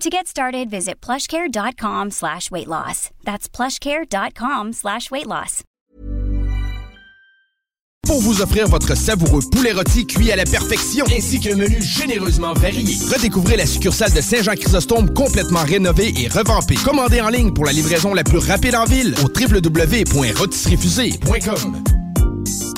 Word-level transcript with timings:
To 0.00 0.10
get 0.10 0.26
started, 0.26 0.68
visit 0.68 1.00
plushcare.com 1.00 2.10
slash 2.10 2.50
weight 2.50 2.68
loss. 2.68 3.08
That's 3.24 3.48
plushcare.com 3.48 4.74
slash 4.74 5.10
weight 5.10 5.26
loss. 5.26 5.62
Pour 8.06 8.20
vous 8.20 8.40
offrir 8.40 8.68
votre 8.68 8.94
savoureux 8.94 9.42
poulet 9.50 9.72
rôti 9.72 10.06
cuit 10.06 10.30
à 10.30 10.36
la 10.36 10.44
perfection, 10.44 11.04
ainsi 11.16 11.40
qu'un 11.40 11.56
menu 11.56 11.82
généreusement 11.82 12.52
varié. 12.52 12.94
Redécouvrez 13.12 13.56
la 13.56 13.66
succursale 13.66 14.12
de 14.12 14.20
Saint-Jean-Chrysostome 14.20 15.12
complètement 15.12 15.64
rénovée 15.64 16.14
et 16.16 16.28
revampée. 16.28 16.76
Commandez 16.84 17.20
en 17.20 17.30
ligne 17.30 17.52
pour 17.52 17.64
la 17.64 17.72
livraison 17.72 18.14
la 18.14 18.22
plus 18.22 18.38
rapide 18.38 18.76
en 18.76 18.84
ville 18.84 19.12
au 19.24 19.28
www.rotisseriefusée.com. 19.28 21.82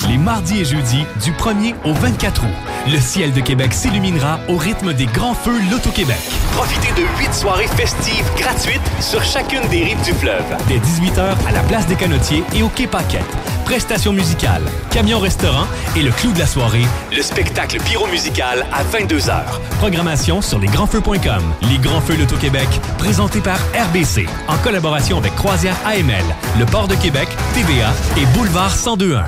Les 0.09 0.17
mardis 0.17 0.61
et 0.61 0.65
jeudis, 0.65 1.05
du 1.23 1.33
1er 1.33 1.75
au 1.85 1.93
24 1.93 2.43
août, 2.43 2.49
le 2.91 2.99
ciel 2.99 3.31
de 3.35 3.41
Québec 3.41 3.75
s'illuminera 3.75 4.41
au 4.49 4.57
rythme 4.57 4.95
des 4.95 5.05
grands 5.05 5.35
feux 5.35 5.61
Loto-Québec. 5.71 6.17
Profitez 6.53 6.99
de 6.99 7.07
huit 7.19 7.35
soirées 7.35 7.67
festives 7.67 8.25
gratuites 8.39 8.81
sur 9.01 9.23
chacune 9.23 9.69
des 9.69 9.85
rives 9.85 10.03
du 10.03 10.15
fleuve. 10.15 10.45
Dès 10.67 10.79
18h 10.79 11.47
à 11.47 11.53
la 11.53 11.61
place 11.61 11.87
des 11.87 11.95
Canotiers 11.95 12.43
et 12.55 12.63
au 12.63 12.71
Quai 12.71 12.87
Paquette. 12.87 13.21
Prestations 13.67 14.15
musicales, 14.15 14.63
camion-restaurant 14.91 15.67
et 15.95 16.03
le 16.03 16.11
clou 16.11 16.33
de 16.33 16.39
la 16.39 16.47
soirée, 16.47 16.87
Le 17.15 17.21
spectacle 17.21 17.79
pyro-musical 17.79 18.65
à 18.73 18.83
22h. 18.85 19.43
Programmation 19.79 20.41
sur 20.41 20.59
lesgrandsfeux.com. 20.59 21.43
Les 21.69 21.77
Grands 21.77 22.01
Feux 22.01 22.17
Loto-Québec, 22.17 22.69
présenté 22.97 23.41
par 23.41 23.59
RBC, 23.75 24.27
en 24.49 24.57
collaboration 24.57 25.19
avec 25.19 25.35
Croisière 25.35 25.77
AML, 25.85 26.25
le 26.59 26.65
Port 26.65 26.89
de 26.89 26.95
Québec, 26.95 27.29
TVA 27.53 27.93
et 28.17 28.25
Boulevard 28.35 28.75
1021. 28.75 29.25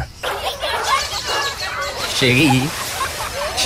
Chérie, 2.18 2.62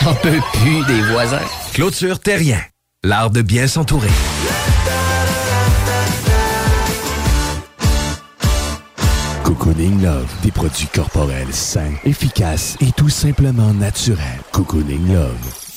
j'en 0.00 0.14
peux 0.14 0.40
plus 0.52 0.84
des 0.86 1.00
voisins. 1.10 1.40
Clôture 1.72 2.20
Terrien, 2.20 2.60
l'art 3.02 3.30
de 3.30 3.42
bien 3.42 3.66
s'entourer. 3.66 4.10
Cocooning 9.42 10.02
Love, 10.02 10.32
des 10.42 10.50
produits 10.50 10.86
corporels 10.86 11.52
sains, 11.52 11.94
efficaces 12.04 12.76
et 12.80 12.92
tout 12.92 13.08
simplement 13.08 13.72
naturels. 13.72 14.40
Cocooning 14.52 15.12
Love. 15.12 15.63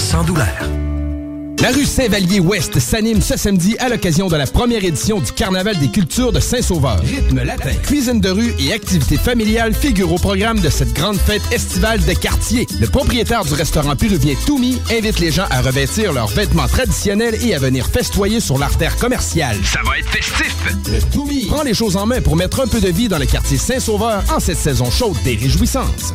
sans 0.00 0.24
douleur. 0.24 0.46
La 1.60 1.72
rue 1.72 1.84
Saint-Vallier-Ouest 1.84 2.78
s'anime 2.78 3.20
ce 3.20 3.36
samedi 3.36 3.76
à 3.78 3.90
l'occasion 3.90 4.28
de 4.28 4.36
la 4.36 4.46
première 4.46 4.82
édition 4.82 5.20
du 5.20 5.30
Carnaval 5.30 5.78
des 5.78 5.88
cultures 5.88 6.32
de 6.32 6.40
Saint-Sauveur. 6.40 7.00
Rythme 7.00 7.42
latin, 7.42 7.74
cuisine 7.82 8.18
de 8.18 8.30
rue 8.30 8.54
et 8.58 8.72
activités 8.72 9.18
familiales 9.18 9.74
figurent 9.74 10.14
au 10.14 10.18
programme 10.18 10.58
de 10.58 10.70
cette 10.70 10.94
grande 10.94 11.18
fête 11.18 11.42
estivale 11.52 12.02
de 12.02 12.14
quartier. 12.14 12.66
Le 12.80 12.86
propriétaire 12.86 13.44
du 13.44 13.52
restaurant 13.52 13.94
péruvien 13.94 14.34
Toumi 14.46 14.80
invite 14.90 15.18
les 15.18 15.30
gens 15.30 15.46
à 15.50 15.60
revêtir 15.60 16.14
leurs 16.14 16.28
vêtements 16.28 16.66
traditionnels 16.66 17.36
et 17.44 17.54
à 17.54 17.58
venir 17.58 17.86
festoyer 17.86 18.40
sur 18.40 18.56
l'artère 18.56 18.96
commerciale. 18.96 19.58
Ça 19.64 19.80
va 19.84 19.98
être 19.98 20.08
festif! 20.08 20.56
Le 20.90 21.02
Toumi 21.12 21.46
prend 21.46 21.62
les 21.62 21.74
choses 21.74 21.98
en 21.98 22.06
main 22.06 22.22
pour 22.22 22.36
mettre 22.36 22.60
un 22.60 22.68
peu 22.68 22.80
de 22.80 22.88
vie 22.88 23.08
dans 23.08 23.18
le 23.18 23.26
quartier 23.26 23.58
Saint-Sauveur 23.58 24.24
en 24.34 24.40
cette 24.40 24.58
saison 24.58 24.90
chaude 24.90 25.16
des 25.24 25.36
réjouissances. 25.36 26.14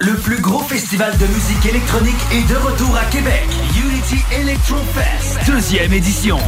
Le 0.00 0.14
plus 0.14 0.40
gros 0.40 0.62
festival 0.62 1.12
de 1.18 1.26
musique 1.26 1.66
électronique 1.66 2.16
est 2.32 2.48
de 2.50 2.56
retour 2.56 2.96
à 2.96 3.04
Québec. 3.06 3.44
Unity 3.76 4.22
Electro 4.40 4.76
Fest. 4.94 5.38
Deuxième 5.46 5.92
édition. 5.92 6.38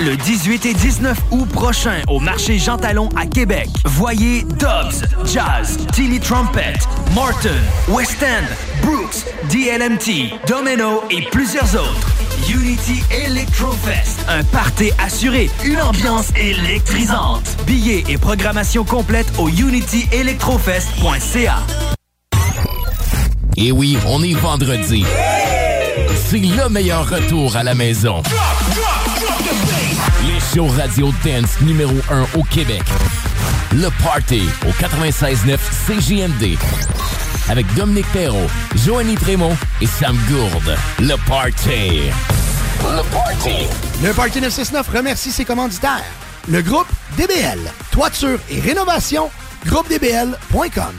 Le 0.00 0.16
18 0.16 0.66
et 0.66 0.74
19 0.74 1.16
août 1.30 1.48
prochain 1.50 2.02
au 2.08 2.18
marché 2.18 2.58
Jean 2.58 2.76
Talon 2.78 3.08
à 3.16 3.26
Québec. 3.26 3.68
Voyez 3.84 4.42
Dobbs, 4.42 5.04
Jazz, 5.26 5.76
Tilly 5.92 6.18
Trumpet, 6.18 6.72
Martin, 7.14 7.54
West 7.88 8.20
End, 8.22 8.46
Brooks, 8.84 9.24
DLMT, 9.50 10.32
Domino 10.48 11.04
et 11.10 11.22
plusieurs 11.30 11.72
autres. 11.74 12.10
Unity 12.48 13.02
Electro 13.10 13.70
Fest. 13.72 14.20
Un 14.28 14.42
party 14.44 14.90
assuré, 14.98 15.50
une 15.64 15.80
ambiance 15.80 16.30
électrisante. 16.36 17.56
Billets 17.66 18.04
et 18.08 18.18
programmation 18.18 18.84
complète 18.84 19.26
au 19.38 19.48
unityelectrofest.ca. 19.48 21.56
Et 23.56 23.72
oui, 23.72 23.96
on 24.06 24.22
est 24.22 24.34
vendredi. 24.34 25.04
C'est 26.28 26.38
le 26.38 26.68
meilleur 26.68 27.08
retour 27.08 27.56
à 27.56 27.62
la 27.62 27.74
maison. 27.74 28.22
Les 30.26 30.40
shows 30.40 30.66
radio 30.68 31.12
dance 31.24 31.60
numéro 31.60 31.94
1 32.10 32.26
au 32.38 32.42
Québec. 32.44 32.82
Le 33.72 33.88
Party 34.02 34.42
au 34.66 34.70
96.9 34.70 35.58
CJMD. 35.86 36.58
Avec 37.48 37.72
Dominique 37.74 38.10
Perrault, 38.12 38.48
Joanny 38.84 39.14
Prémont 39.14 39.56
et 39.80 39.86
Sam 39.86 40.18
Gourde. 40.28 40.76
Le 40.98 41.16
Party. 41.28 42.10
Le 42.82 43.02
Party. 43.12 43.66
Le 44.02 44.12
Party 44.12 44.40
969 44.40 44.88
remercie 44.88 45.30
ses 45.30 45.44
commanditaires. 45.44 46.04
Le 46.48 46.60
groupe 46.62 46.88
DBL, 47.16 47.60
toiture 47.90 48.38
et 48.50 48.60
rénovation, 48.60 49.30
groupedbl.com. 49.66 50.94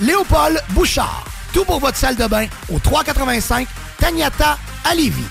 Léopold 0.00 0.62
Bouchard, 0.70 1.24
tout 1.52 1.64
pour 1.64 1.80
votre 1.80 1.96
salle 1.96 2.14
de 2.16 2.26
bain 2.26 2.46
au 2.72 2.78
385 2.78 3.66
Tagnata 3.98 4.56
à 4.84 4.94
Lévis. 4.94 5.24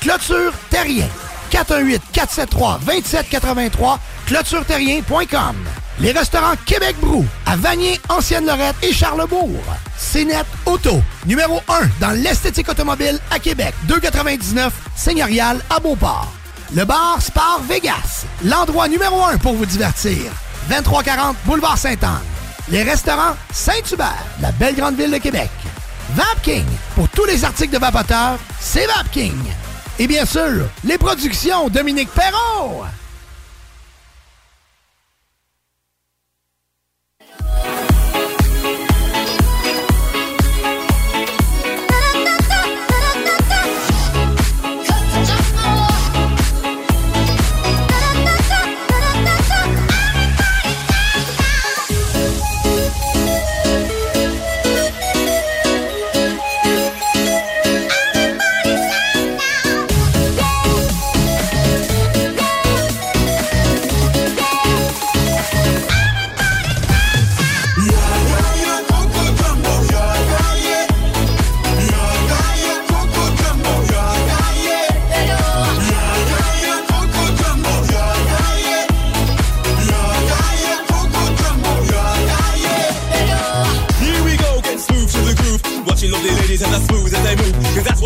Clôture 0.00 0.52
Terrien. 0.70 1.08
418-473-2783, 1.50 3.98
clôtureterrien.com. 4.26 5.56
Les 6.00 6.10
restaurants 6.10 6.56
Québec 6.66 6.96
Brou, 7.00 7.24
à 7.46 7.54
Vanier, 7.56 8.00
Ancienne-Lorette 8.08 8.74
et 8.82 8.92
Charlebourg. 8.92 9.62
CNET 9.96 10.44
Auto, 10.66 11.00
numéro 11.26 11.60
1 11.68 11.88
dans 12.00 12.10
l'esthétique 12.10 12.68
automobile 12.68 13.20
à 13.30 13.38
Québec, 13.38 13.72
299 13.84 14.72
Seigneurial 14.96 15.60
à 15.70 15.78
Beauport. 15.78 16.32
Le 16.74 16.84
bar 16.84 17.22
Spar 17.22 17.60
Vegas, 17.68 18.24
l'endroit 18.44 18.88
numéro 18.88 19.22
1 19.22 19.38
pour 19.38 19.54
vous 19.54 19.66
divertir. 19.66 20.32
2340 20.68 21.36
Boulevard 21.44 21.78
Saint-Anne 21.78 22.33
les 22.68 22.82
restaurants 22.82 23.36
Saint-Hubert, 23.52 24.24
la 24.40 24.52
belle 24.52 24.74
grande 24.74 24.96
ville 24.96 25.10
de 25.10 25.18
Québec. 25.18 25.50
Vapking, 26.10 26.64
pour 26.94 27.08
tous 27.08 27.24
les 27.24 27.44
articles 27.44 27.72
de 27.72 27.78
vapoteurs, 27.78 28.38
c'est 28.60 28.86
Vapking. 28.86 29.36
Et 29.98 30.06
bien 30.06 30.24
sûr, 30.24 30.68
les 30.84 30.98
productions 30.98 31.68
Dominique 31.68 32.10
Perrault. 32.10 32.84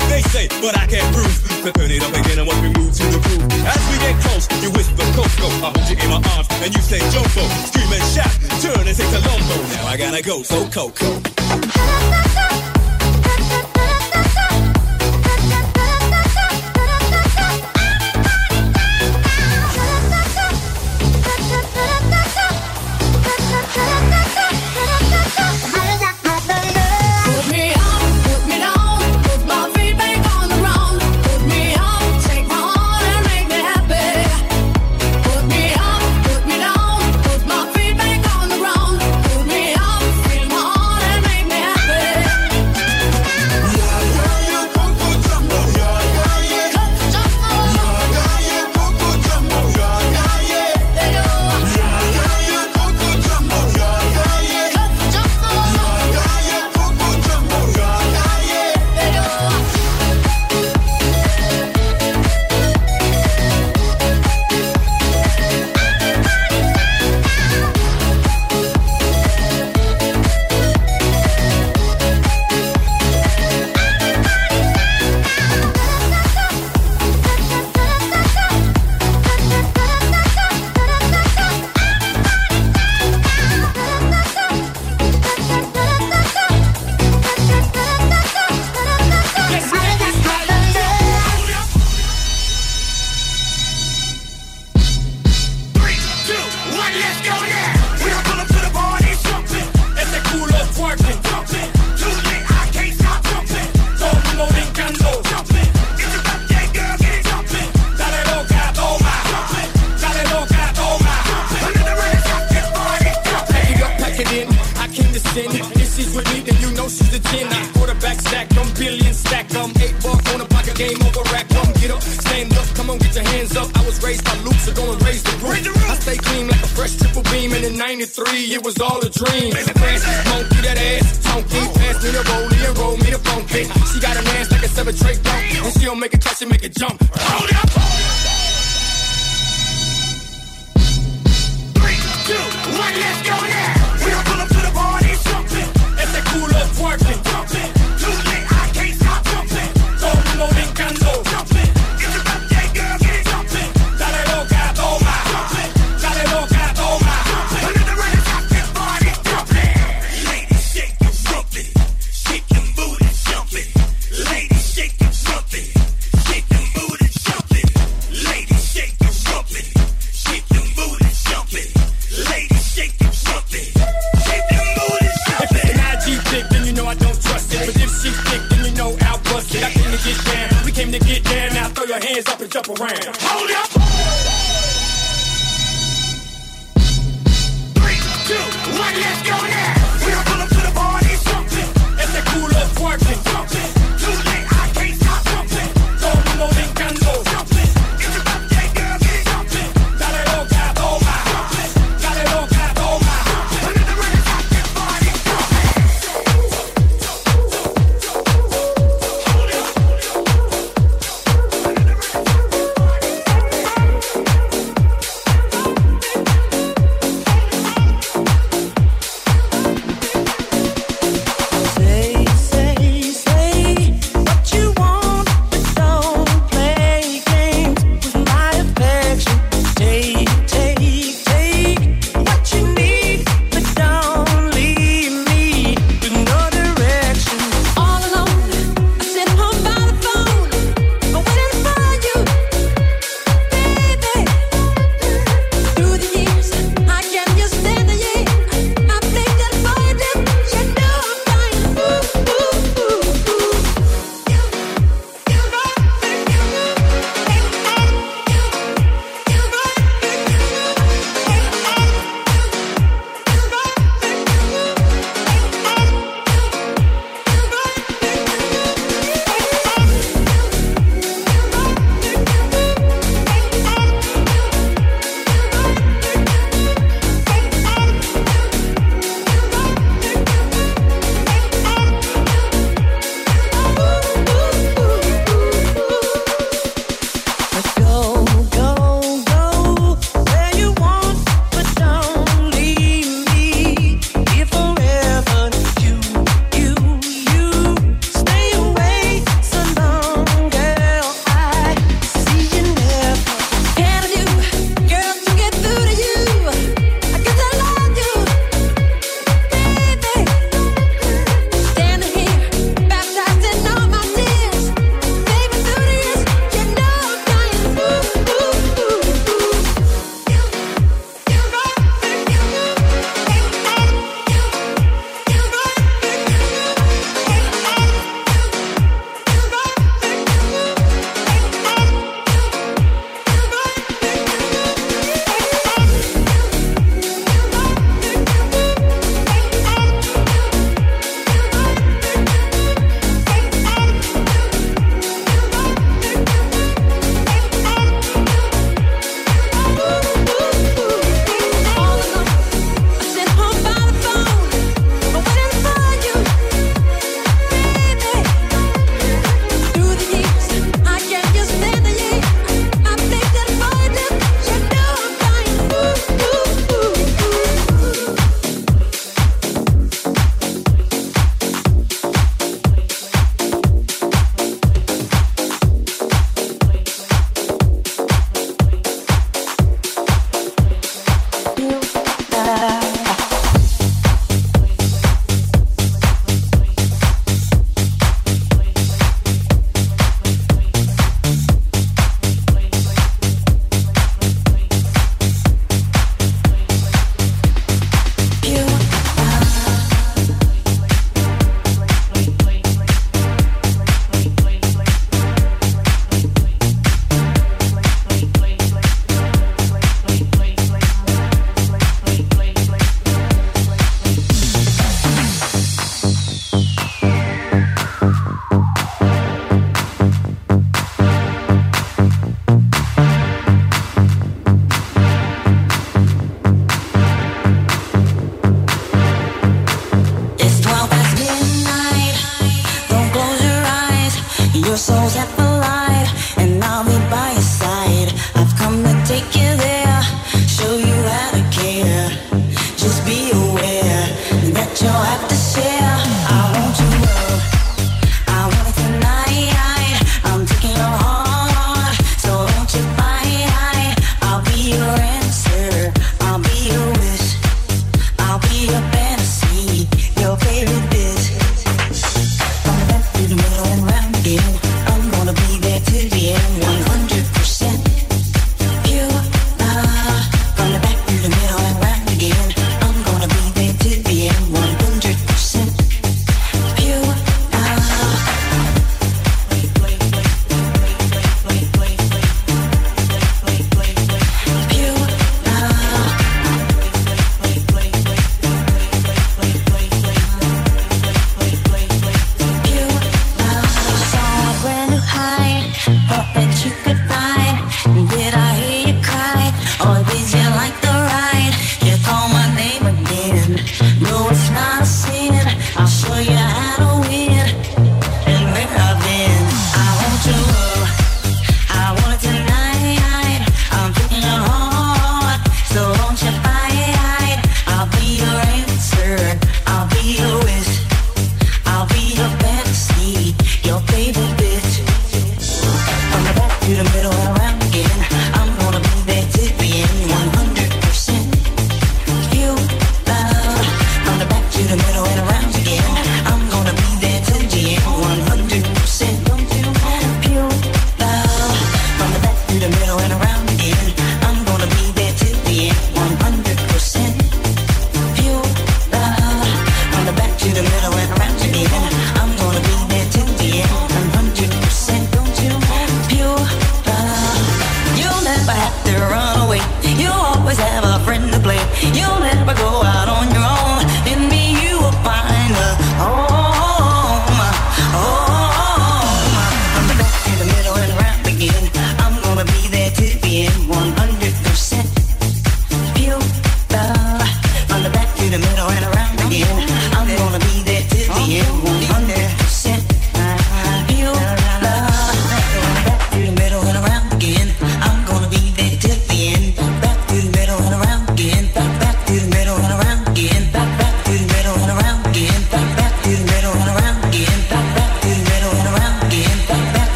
what 0.00 0.10
they 0.10 0.22
say, 0.22 0.48
but 0.60 0.76
I 0.76 0.86
can't 0.86 1.06
prove. 1.14 1.34
So 1.62 1.70
turn 1.72 1.90
it 1.90 2.02
up 2.02 2.12
again 2.12 2.38
and 2.38 2.46
once 2.46 2.60
we 2.60 2.68
move 2.72 2.92
to 2.96 3.04
the 3.04 3.20
groove. 3.20 3.44
As 3.66 3.80
we 3.90 3.96
get 4.00 4.16
close, 4.24 4.48
you 4.62 4.70
whisper 4.72 5.04
Coco. 5.12 5.46
I 5.60 5.70
hold 5.76 5.88
you 5.88 5.96
in 6.00 6.10
my 6.10 6.20
arms 6.36 6.48
and 6.64 6.74
you 6.74 6.82
say 6.82 7.00
Jumbo. 7.12 7.44
Scream 7.68 7.92
and 7.92 8.04
shout, 8.08 8.32
turn 8.62 8.86
and 8.86 8.96
say 8.96 9.08
Colombo. 9.12 9.56
Now 9.76 9.86
I 9.86 9.96
gotta 9.96 10.22
go, 10.22 10.42
so 10.42 10.64
Coco. 10.68 11.20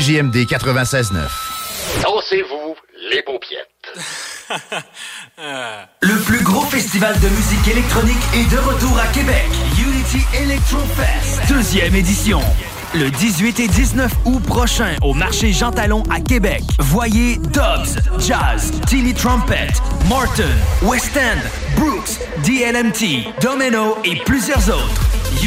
CJMD 0.00 0.46
96.9. 0.46 1.12
Dansez-vous 2.02 2.74
les 3.10 3.20
paupiètes. 3.20 3.68
Le 6.00 6.24
plus 6.24 6.42
gros 6.42 6.62
festival 6.62 7.14
de 7.20 7.28
musique 7.28 7.68
électronique 7.68 8.16
est 8.34 8.50
de 8.50 8.58
retour 8.60 8.98
à 8.98 9.06
Québec. 9.08 9.44
Unity 9.78 10.24
Electro 10.42 10.78
Fest, 10.96 11.42
deuxième 11.50 11.94
édition. 11.94 12.40
Le 12.94 13.10
18 13.10 13.60
et 13.60 13.68
19 13.68 14.10
août 14.24 14.42
prochain 14.44 14.96
au 15.02 15.12
marché 15.12 15.52
Jean 15.52 15.70
Talon 15.70 16.02
à 16.10 16.20
Québec. 16.20 16.62
Voyez 16.78 17.36
Dobbs, 17.36 18.00
Jazz, 18.18 18.72
Tilly 18.86 19.12
Trumpet, 19.12 19.68
Morton, 20.08 20.48
West 20.82 21.14
End, 21.14 21.40
Brooks, 21.76 22.20
DLMT, 22.46 23.34
Domino 23.42 23.98
et 24.06 24.16
plusieurs 24.24 24.66
autres. 24.70 24.99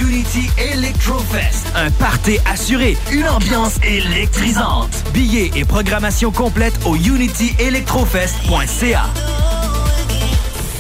Unity 0.04 0.50
Electrofest, 0.58 1.68
un 1.76 1.92
party 1.92 2.40
assuré, 2.52 2.98
une 3.12 3.28
ambiance 3.28 3.76
électrisante. 3.84 4.90
Billets 5.14 5.52
et 5.56 5.64
programmation 5.64 6.32
complète 6.32 6.74
au 6.86 6.96
unityelectrofest.ca. 6.96 9.04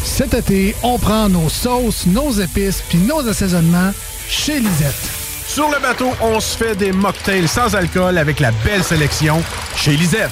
Cet 0.03 0.33
été, 0.33 0.75
on 0.83 0.97
prend 0.99 1.29
nos 1.29 1.47
sauces, 1.47 2.05
nos 2.05 2.33
épices 2.33 2.83
puis 2.89 2.97
nos 2.97 3.25
assaisonnements 3.27 3.93
chez 4.27 4.59
Lisette. 4.59 5.09
Sur 5.47 5.69
le 5.69 5.79
bateau, 5.81 6.12
on 6.21 6.41
se 6.41 6.57
fait 6.57 6.75
des 6.75 6.91
mocktails 6.91 7.47
sans 7.47 7.73
alcool 7.75 8.17
avec 8.17 8.41
la 8.41 8.51
belle 8.65 8.83
sélection 8.83 9.41
chez 9.75 9.95
Lisette. 9.95 10.31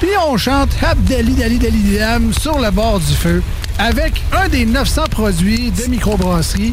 Puis 0.00 0.16
on 0.26 0.38
chante 0.38 0.70
Abdali 0.82 1.34
Dali 1.34 1.58
Dali 1.58 1.98
Dam 1.98 2.32
sur 2.32 2.58
le 2.58 2.70
bord 2.70 3.00
du 3.00 3.12
feu 3.14 3.42
avec 3.78 4.22
un 4.32 4.48
des 4.48 4.64
900 4.64 5.04
produits 5.10 5.70
de 5.70 5.90
microbrasserie 5.90 6.72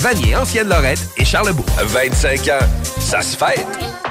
Vanier, 0.00 0.34
Ancienne-Lorette 0.34 1.10
et 1.18 1.26
Charlebourg. 1.26 1.66
25 1.78 2.48
ans, 2.48 2.66
ça 2.98 3.20
se 3.20 3.36
fête. 3.36 3.66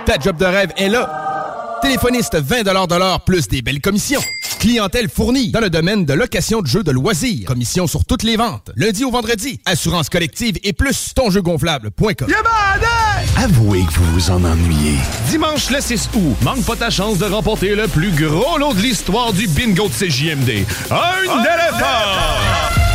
Ta 0.06 0.19
job 0.19 0.38
de 0.38 0.45
rêve 0.45 0.71
est 0.78 0.88
là. 0.88 1.80
Téléphoniste 1.82 2.36
20 2.36 2.62
de 2.62 2.95
l'heure 2.95 3.21
plus 3.21 3.47
des 3.47 3.63
belles 3.63 3.82
commissions. 3.82 4.21
Clientèle 4.60 5.10
fournie 5.10 5.49
dans 5.49 5.62
le 5.62 5.71
domaine 5.71 6.06
de 6.06 6.13
location 6.13 6.62
de 6.62 6.67
jeux 6.67 6.84
de 6.84 6.91
loisirs. 6.91 7.47
Commission 7.47 7.88
sur 7.88 8.06
toutes 8.06 8.21
les 8.21 8.38
ventes. 8.38 8.69
Lundi 8.75 9.04
au 9.04 9.10
vendredi. 9.10 9.60
Assurance 9.65 10.10
collective 10.10 10.58
et 10.63 10.73
plus 10.73 11.15
tonjeugonflable.com. 11.15 12.28
Avouez 13.38 13.84
que 13.86 13.93
vous 13.93 14.13
vous 14.13 14.30
en 14.30 14.43
ennuyez. 14.43 14.97
Dimanche 15.32 15.71
le 15.71 15.82
6 15.82 16.10
août, 16.13 16.36
manque 16.43 16.65
pas 16.65 16.75
ta 16.75 16.91
chance 16.91 17.17
de 17.17 17.25
remporter 17.25 17.73
le 17.73 17.88
plus 17.88 18.12
gros 18.12 18.60
lot 18.60 18.75
de 18.75 18.82
l'histoire 18.82 19.34
du 19.34 19.47
bingo 19.47 19.88
de 19.88 19.93
CJMD. 19.93 20.65
Un 20.91 21.39
éléphant! 21.41 22.69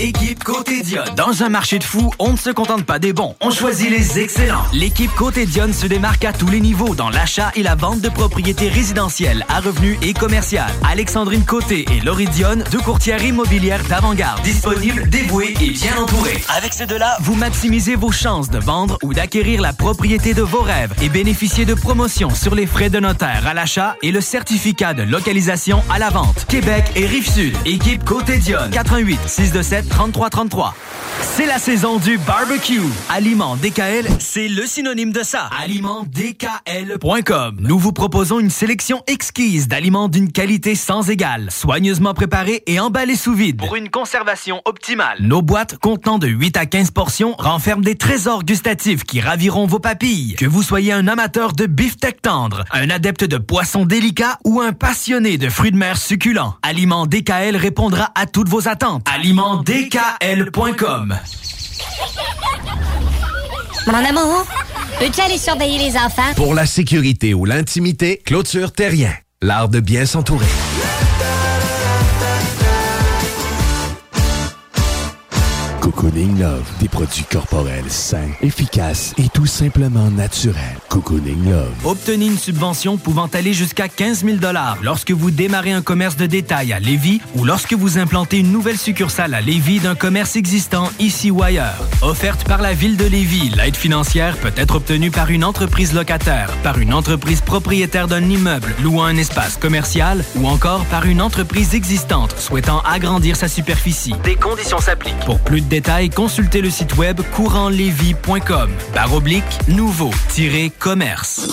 Équipe 0.00 0.42
Côté 0.42 0.82
Dionne. 0.82 1.14
Dans 1.14 1.44
un 1.44 1.48
marché 1.48 1.78
de 1.78 1.84
fous, 1.84 2.10
on 2.18 2.32
ne 2.32 2.36
se 2.36 2.50
contente 2.50 2.84
pas 2.84 2.98
des 2.98 3.12
bons, 3.12 3.36
on 3.40 3.52
choisit 3.52 3.88
les 3.88 4.18
excellents. 4.18 4.64
L'équipe 4.72 5.14
Côté 5.14 5.46
Dionne 5.46 5.72
se 5.72 5.86
démarque 5.86 6.24
à 6.24 6.32
tous 6.32 6.48
les 6.48 6.58
niveaux 6.58 6.96
dans 6.96 7.10
l'achat 7.10 7.52
et 7.54 7.62
la 7.62 7.76
vente 7.76 8.00
de 8.00 8.08
propriétés 8.08 8.68
résidentielles 8.68 9.46
à 9.48 9.60
revenus 9.60 9.96
et 10.02 10.12
commerciales. 10.12 10.72
Alexandrine 10.90 11.44
Côté 11.44 11.84
et 11.92 12.00
Laurie 12.00 12.26
Dionne, 12.26 12.64
deux 12.72 12.80
courtières 12.80 13.22
immobilières 13.22 13.84
d'avant-garde, 13.84 14.42
disponibles, 14.42 15.08
dévouées 15.10 15.54
et 15.60 15.70
bien 15.70 15.96
entourées. 15.96 16.42
Avec 16.56 16.72
ces 16.72 16.86
deux-là, 16.86 17.16
vous 17.20 17.36
maximisez 17.36 17.94
vos 17.94 18.10
chances 18.10 18.50
de 18.50 18.58
vendre 18.58 18.98
ou 19.04 19.14
d'acquérir 19.14 19.60
la 19.60 19.72
propriété 19.72 20.34
de 20.34 20.42
vos 20.42 20.62
rêves 20.62 20.92
et 21.02 21.08
bénéficiez 21.08 21.66
de 21.66 21.74
promotions 21.74 22.30
sur 22.30 22.56
les 22.56 22.66
frais 22.66 22.90
de 22.90 22.98
notaire 22.98 23.46
à 23.46 23.54
l'achat 23.54 23.96
et 24.02 24.10
le 24.10 24.20
certificat 24.20 24.92
de 24.92 25.04
localisation 25.04 25.84
à 25.88 26.00
la 26.00 26.10
vente. 26.10 26.46
Québec 26.48 26.84
et 26.96 27.06
Rive-Sud. 27.06 27.56
Équipe 27.64 28.04
Côté 28.04 28.38
Dionne. 28.38 28.70
88 28.70 29.20
627 29.26 29.83
3333. 29.90 30.74
C'est 31.20 31.46
la 31.46 31.58
saison 31.58 31.98
du 31.98 32.18
barbecue. 32.18 32.80
Aliment 33.08 33.56
DKL, 33.56 34.06
c'est 34.18 34.48
le 34.48 34.66
synonyme 34.66 35.10
de 35.10 35.22
ça. 35.22 35.48
AlimentDKL.com. 35.62 37.56
Nous 37.60 37.78
vous 37.78 37.92
proposons 37.92 38.40
une 38.40 38.50
sélection 38.50 39.02
exquise 39.06 39.68
d'aliments 39.68 40.08
d'une 40.08 40.30
qualité 40.32 40.74
sans 40.74 41.08
égale, 41.08 41.50
soigneusement 41.50 42.14
préparés 42.14 42.62
et 42.66 42.78
emballés 42.78 43.16
sous 43.16 43.34
vide 43.34 43.58
pour 43.58 43.74
une 43.76 43.90
conservation 43.90 44.60
optimale. 44.64 45.18
Nos 45.20 45.42
boîtes 45.42 45.78
contenant 45.78 46.18
de 46.18 46.26
8 46.28 46.56
à 46.56 46.66
15 46.66 46.90
portions 46.90 47.34
renferment 47.38 47.82
des 47.82 47.96
trésors 47.96 48.44
gustatifs 48.44 49.04
qui 49.04 49.20
raviront 49.20 49.66
vos 49.66 49.78
papilles. 49.80 50.34
Que 50.36 50.46
vous 50.46 50.62
soyez 50.62 50.92
un 50.92 51.08
amateur 51.08 51.52
de 51.52 51.66
beefsteak 51.66 52.22
tendre, 52.22 52.64
un 52.72 52.90
adepte 52.90 53.24
de 53.24 53.38
poissons 53.38 53.86
délicats 53.86 54.38
ou 54.44 54.60
un 54.60 54.72
passionné 54.72 55.38
de 55.38 55.48
fruits 55.48 55.72
de 55.72 55.76
mer 55.76 55.96
succulents, 55.96 56.56
Aliment 56.62 57.06
DKL 57.06 57.56
répondra 57.56 58.12
à 58.14 58.26
toutes 58.26 58.48
vos 58.48 58.68
attentes. 58.68 59.06
AlimentDKL.com. 59.74 61.18
Mon 63.86 63.94
amour, 63.94 64.46
peux-tu 65.00 65.20
aller 65.20 65.36
surveiller 65.36 65.78
les 65.78 65.96
enfants? 65.96 66.32
Pour 66.36 66.54
la 66.54 66.64
sécurité 66.64 67.34
ou 67.34 67.44
l'intimité, 67.44 68.22
clôture 68.24 68.72
terrien. 68.72 69.12
L'art 69.42 69.68
de 69.68 69.80
bien 69.80 70.06
s'entourer. 70.06 70.46
Cocooning 76.04 76.38
Love, 76.38 76.70
des 76.80 76.88
produits 76.88 77.24
corporels 77.24 77.88
sains, 77.88 78.28
efficaces 78.42 79.14
et 79.16 79.30
tout 79.30 79.46
simplement 79.46 80.10
naturels. 80.10 80.76
Cocooning 80.90 81.48
Love. 81.48 81.72
Obtenez 81.82 82.26
une 82.26 82.36
subvention 82.36 82.98
pouvant 82.98 83.26
aller 83.32 83.54
jusqu'à 83.54 83.88
15 83.88 84.22
000 84.22 84.36
lorsque 84.82 85.12
vous 85.12 85.30
démarrez 85.30 85.72
un 85.72 85.80
commerce 85.80 86.18
de 86.18 86.26
détail 86.26 86.74
à 86.74 86.78
Lévis 86.78 87.22
ou 87.36 87.46
lorsque 87.46 87.72
vous 87.72 87.96
implantez 87.96 88.40
une 88.40 88.52
nouvelle 88.52 88.76
succursale 88.76 89.32
à 89.32 89.40
Lévis 89.40 89.80
d'un 89.80 89.94
commerce 89.94 90.36
existant 90.36 90.90
ici 91.00 91.30
ou 91.30 91.42
ailleurs. 91.42 91.82
Offerte 92.02 92.46
par 92.46 92.60
la 92.60 92.74
Ville 92.74 92.98
de 92.98 93.06
Lévis, 93.06 93.48
l'aide 93.56 93.76
financière 93.76 94.36
peut 94.36 94.52
être 94.56 94.74
obtenue 94.74 95.10
par 95.10 95.30
une 95.30 95.42
entreprise 95.42 95.94
locataire, 95.94 96.50
par 96.62 96.78
une 96.80 96.92
entreprise 96.92 97.40
propriétaire 97.40 98.08
d'un 98.08 98.28
immeuble 98.28 98.74
louant 98.82 99.04
un 99.04 99.16
espace 99.16 99.56
commercial 99.56 100.22
ou 100.36 100.48
encore 100.48 100.84
par 100.84 101.06
une 101.06 101.22
entreprise 101.22 101.74
existante 101.74 102.38
souhaitant 102.38 102.80
agrandir 102.80 103.36
sa 103.36 103.48
superficie. 103.48 104.14
Des 104.22 104.36
conditions 104.36 104.80
s'appliquent. 104.80 105.18
Pour 105.24 105.40
plus 105.40 105.62
de 105.62 105.66
détails, 105.66 105.93
consultez 106.14 106.60
le 106.60 106.70
site 106.70 106.96
web 106.96 107.20
courantlévis.com. 107.34 108.70
Barre 108.94 109.14
oblique, 109.14 109.44
nouveau-commerce. 109.68 111.48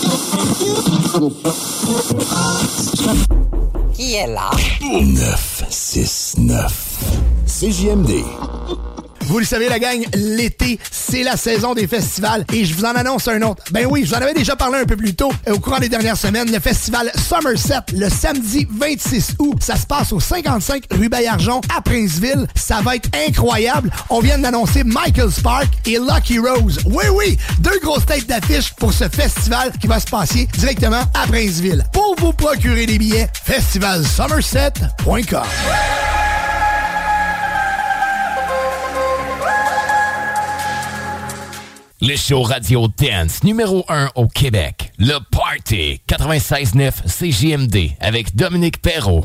Qui 3.94 4.14
est 4.14 4.26
là? 4.26 4.50
969. 4.80 6.72
CJMD. 7.46 8.10
Vous 9.26 9.38
le 9.38 9.44
savez, 9.44 9.68
la 9.68 9.78
gang, 9.78 10.04
l'été, 10.14 10.78
c'est 10.90 11.22
la 11.22 11.36
saison 11.36 11.74
des 11.74 11.86
festivals 11.86 12.44
et 12.52 12.64
je 12.64 12.74
vous 12.74 12.84
en 12.84 12.94
annonce 12.94 13.28
un 13.28 13.40
autre. 13.42 13.62
Ben 13.70 13.86
oui, 13.88 14.04
je 14.04 14.10
vous 14.10 14.14
en 14.14 14.22
avais 14.22 14.34
déjà 14.34 14.56
parlé 14.56 14.80
un 14.80 14.84
peu 14.84 14.96
plus 14.96 15.14
tôt 15.14 15.32
euh, 15.48 15.54
au 15.54 15.58
courant 15.58 15.78
des 15.78 15.88
dernières 15.88 16.16
semaines. 16.16 16.50
Le 16.50 16.60
festival 16.60 17.10
Somerset, 17.28 17.80
le 17.94 18.08
samedi 18.08 18.66
26 18.70 19.34
août, 19.38 19.56
ça 19.60 19.76
se 19.76 19.86
passe 19.86 20.12
au 20.12 20.20
55 20.20 20.84
rue 20.92 21.08
Bayarjon 21.08 21.60
à 21.76 21.80
Princeville. 21.80 22.46
Ça 22.54 22.80
va 22.82 22.96
être 22.96 23.08
incroyable. 23.26 23.90
On 24.10 24.20
vient 24.20 24.38
d'annoncer 24.38 24.84
Michael 24.84 25.30
Spark 25.30 25.68
et 25.86 25.98
Lucky 25.98 26.38
Rose. 26.38 26.78
Oui, 26.86 27.04
oui, 27.12 27.38
deux 27.60 27.78
grosses 27.82 28.06
têtes 28.06 28.26
d'affiche 28.26 28.72
pour 28.74 28.92
ce 28.92 29.08
festival 29.08 29.72
qui 29.80 29.86
va 29.86 30.00
se 30.00 30.06
passer 30.06 30.48
directement 30.58 31.02
à 31.14 31.26
Princeville. 31.26 31.84
Pour 31.92 32.16
vous 32.18 32.32
procurer 32.32 32.86
des 32.86 32.98
billets, 32.98 33.28
festivalsomerset.com. 33.44 36.11
Le 42.04 42.16
show 42.16 42.42
radio 42.42 42.88
dance 42.88 43.44
numéro 43.44 43.84
1 43.88 44.10
au 44.16 44.26
Québec. 44.26 44.90
Le 44.98 45.20
Party 45.30 46.00
96.9 46.08 46.90
CJMD 47.06 47.92
avec 48.00 48.34
Dominique 48.34 48.82
Perrault. 48.82 49.24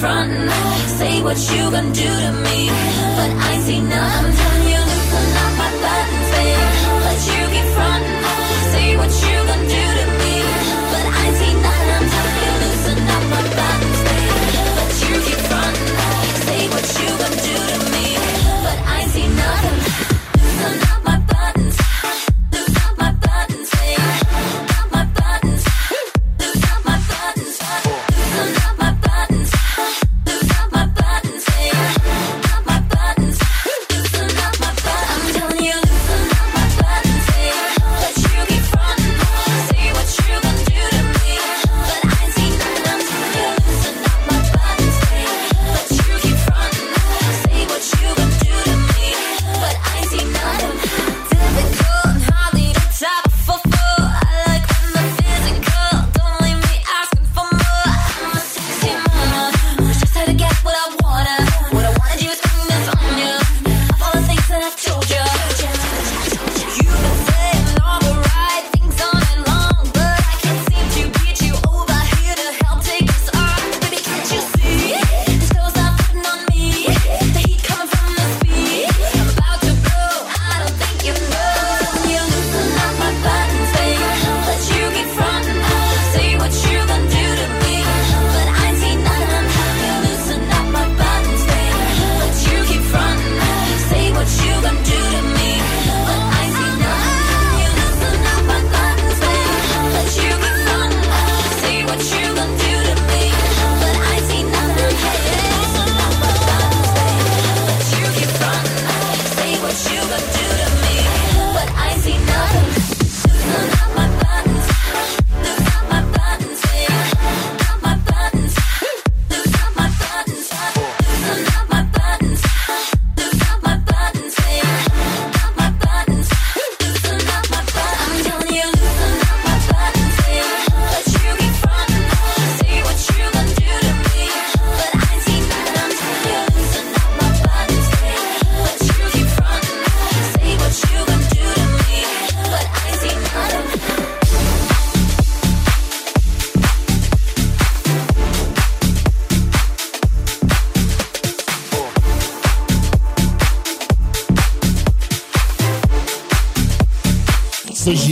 front. 0.00 0.32
Say 0.98 1.22
what 1.22 1.38
you 1.52 1.70
gonna 1.70 1.92
do 1.92 2.10
to 2.24 2.32
me, 2.46 2.68
but 3.16 3.30
I 3.48 3.60
see 3.66 3.80
nothing. 3.80 4.59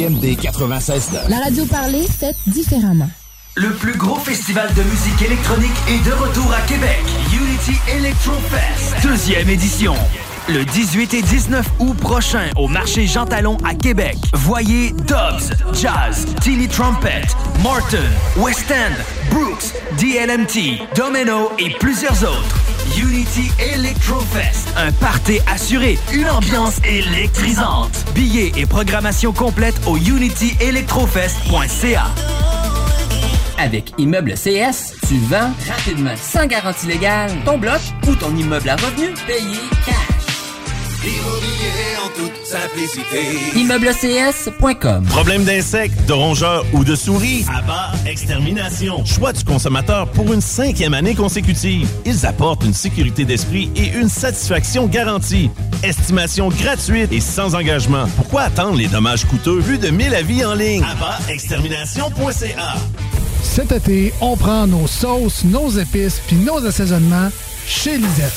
CJMD 0.09 0.37
96 0.41 1.11
La 1.29 1.39
radio 1.39 1.65
parlée, 1.67 2.07
faite 2.07 2.37
différemment. 2.47 3.09
Le 3.57 3.71
plus 3.71 3.97
gros 3.97 4.17
festival 4.17 4.73
de 4.75 4.83
musique 4.83 5.21
électronique 5.23 5.73
est 5.89 6.07
de 6.07 6.13
retour 6.13 6.53
à 6.53 6.61
Québec. 6.63 7.01
Unity 7.33 7.79
Electro 7.95 8.33
Fest, 8.51 8.95
deuxième 9.03 9.49
édition. 9.51 9.95
Le 10.49 10.65
18 10.65 11.13
et 11.13 11.23
19 11.23 11.67
août 11.81 11.97
prochain 11.99 12.49
au 12.57 12.69
marché 12.69 13.07
Jean 13.07 13.27
Talon 13.27 13.59
à 13.65 13.75
Québec. 13.75 14.17
Voyez 14.33 14.93
Dobbs, 15.07 15.53
Jazz, 15.75 16.27
Tilly 16.41 16.69
Trumpet, 16.69 17.27
Martin, 17.63 17.99
West 18.39 18.71
End, 18.71 18.95
Brooks, 19.31 19.75
DLMT, 19.99 20.81
Domino 20.97 21.51
et 21.59 21.71
plusieurs 21.79 22.23
autres. 22.23 22.57
Unity 22.97 23.51
Electro 23.75 24.21
Fest, 24.21 24.69
un 24.77 24.91
party 24.93 25.39
assuré, 25.53 25.99
une 26.13 26.31
ambiance 26.31 26.79
électrisante. 26.85 27.98
Billets 28.19 28.53
et 28.57 28.67
programmation 28.67 29.33
complète 29.33 29.77
au 29.87 29.97
unityelectrofest.ca. 29.97 32.07
Avec 33.59 33.93
Immeuble 33.97 34.35
CS, 34.35 34.95
tu 35.07 35.19
vends 35.29 35.53
rapidement, 35.69 36.15
sans 36.21 36.49
garantie 36.49 36.89
légale, 36.89 37.31
ton 37.45 37.59
bloc 37.59 37.79
ou 38.09 38.17
ton 38.17 38.35
immeuble 38.37 38.71
à 38.71 38.75
revenu 38.75 39.15
payé 39.25 39.61
cash. 39.87 39.95
Immobilier 41.05 41.97
en 42.05 42.09
toute 42.09 42.45
simplicité. 42.45 43.21
ImmeubleCS.com 43.55 45.05
Problème 45.05 45.45
d'insectes, 45.45 46.05
de 46.09 46.13
rongeurs 46.13 46.67
ou 46.73 46.83
de 46.83 46.97
souris? 46.97 47.45
Abat 47.49 47.93
Extermination. 48.05 49.05
Choix 49.05 49.33
du 49.33 49.45
consommateur 49.45 50.09
pour 50.09 50.33
une 50.33 50.41
cinquième 50.41 50.95
année 50.95 51.15
consécutive. 51.15 51.89
Ils 52.05 52.27
apportent 52.27 52.65
une 52.65 52.75
sécurité 52.75 53.25
d'esprit 53.25 53.71
et 53.77 53.93
une 53.97 54.09
satisfaction 54.09 54.89
garantie. 54.89 55.53
Estimation 55.83 56.49
gratuite 56.49 57.13
et 57.13 57.21
sans 57.21 57.55
engagement. 57.55 58.07
Pourquoi 58.17 58.43
attendre 58.43 58.77
les 58.77 58.89
dommages 58.89 59.25
coûteux 59.25 59.61
vu 59.61 59.79
de 59.79 59.89
1000 59.89 60.15
avis 60.15 60.45
en 60.45 60.55
ligne? 60.55 60.83
Abatextermination.ca 60.83 62.75
Cet 63.43 63.73
été, 63.73 64.13
on 64.21 64.37
prend 64.37 64.67
nos 64.67 64.87
sauces, 64.87 65.45
nos 65.45 65.71
épices 65.71 66.21
puis 66.27 66.37
nos 66.37 66.65
assaisonnements 66.67 67.31
chez 67.67 67.97
Lisette. 67.97 68.33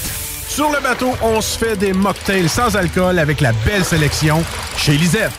Sur 0.47 0.69
le 0.69 0.81
bateau, 0.83 1.13
on 1.23 1.41
se 1.41 1.57
fait 1.57 1.75
des 1.77 1.93
mocktails 1.93 2.49
sans 2.49 2.75
alcool 2.75 3.17
avec 3.17 3.41
la 3.41 3.53
belle 3.65 3.85
sélection 3.85 4.43
chez 4.77 4.93
Lisette. 4.93 5.31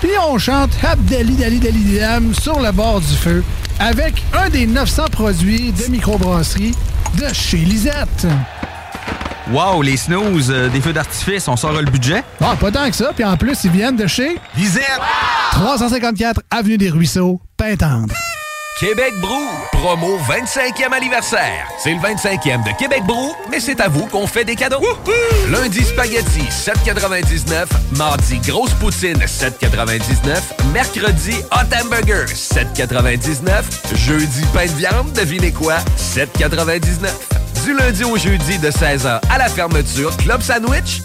Puis 0.00 0.10
on 0.28 0.38
chante 0.38 0.70
Abdali 0.82 1.34
Dali 1.34 1.58
Dali 1.58 1.98
Dam 1.98 2.34
sur 2.34 2.60
le 2.60 2.70
bord 2.70 3.00
du 3.00 3.14
feu 3.16 3.42
avec 3.80 4.22
un 4.32 4.48
des 4.48 4.66
900 4.66 5.04
produits 5.10 5.72
de 5.72 5.90
microbrasserie 5.90 6.74
de 7.18 7.34
chez 7.34 7.58
Lisette. 7.58 8.26
Wow, 9.52 9.82
les 9.82 9.96
snooze, 9.96 10.48
euh, 10.50 10.68
des 10.68 10.80
feux 10.80 10.92
d'artifice, 10.92 11.48
on 11.48 11.56
sort 11.56 11.72
le 11.72 11.90
budget? 11.90 12.22
Ah, 12.40 12.54
pas 12.58 12.70
tant 12.70 12.88
que 12.88 12.94
ça. 12.94 13.12
Puis 13.12 13.24
en 13.24 13.36
plus, 13.36 13.64
ils 13.64 13.70
viennent 13.70 13.96
de 13.96 14.06
chez 14.06 14.38
Lisette. 14.56 14.84
354 15.52 16.40
Avenue 16.52 16.78
des 16.78 16.88
Ruisseaux, 16.88 17.40
Pintendre. 17.56 18.14
Québec 18.78 19.12
Brou, 19.20 19.42
promo 19.72 20.18
25e 20.18 20.94
anniversaire. 20.94 21.66
C'est 21.82 21.92
le 21.92 21.98
25e 21.98 22.64
de 22.64 22.78
Québec 22.78 23.02
Brou, 23.06 23.34
mais 23.50 23.58
c'est 23.60 23.80
à 23.80 23.88
vous 23.88 24.06
qu'on 24.06 24.26
fait 24.26 24.44
des 24.44 24.54
cadeaux. 24.54 24.80
Lundi 25.50 25.82
spaghetti 25.84 26.42
7,99. 26.48 27.66
Mardi 27.96 28.38
grosse 28.38 28.72
poutine 28.74 29.18
7,99. 29.18 30.72
Mercredi 30.72 31.34
hot 31.50 31.74
hamburger 31.76 32.24
7,99. 32.26 33.96
Jeudi 33.96 34.42
pain 34.54 34.66
de 34.66 34.72
viande, 34.72 35.12
devinez 35.12 35.52
quoi 35.52 35.78
7,99. 35.98 37.39
Du 37.64 37.74
lundi 37.74 38.04
au 38.04 38.16
jeudi 38.16 38.58
de 38.58 38.70
16h 38.70 39.20
à 39.28 39.38
la 39.38 39.48
fermeture, 39.48 40.16
Club 40.16 40.40
Sandwich 40.40 41.02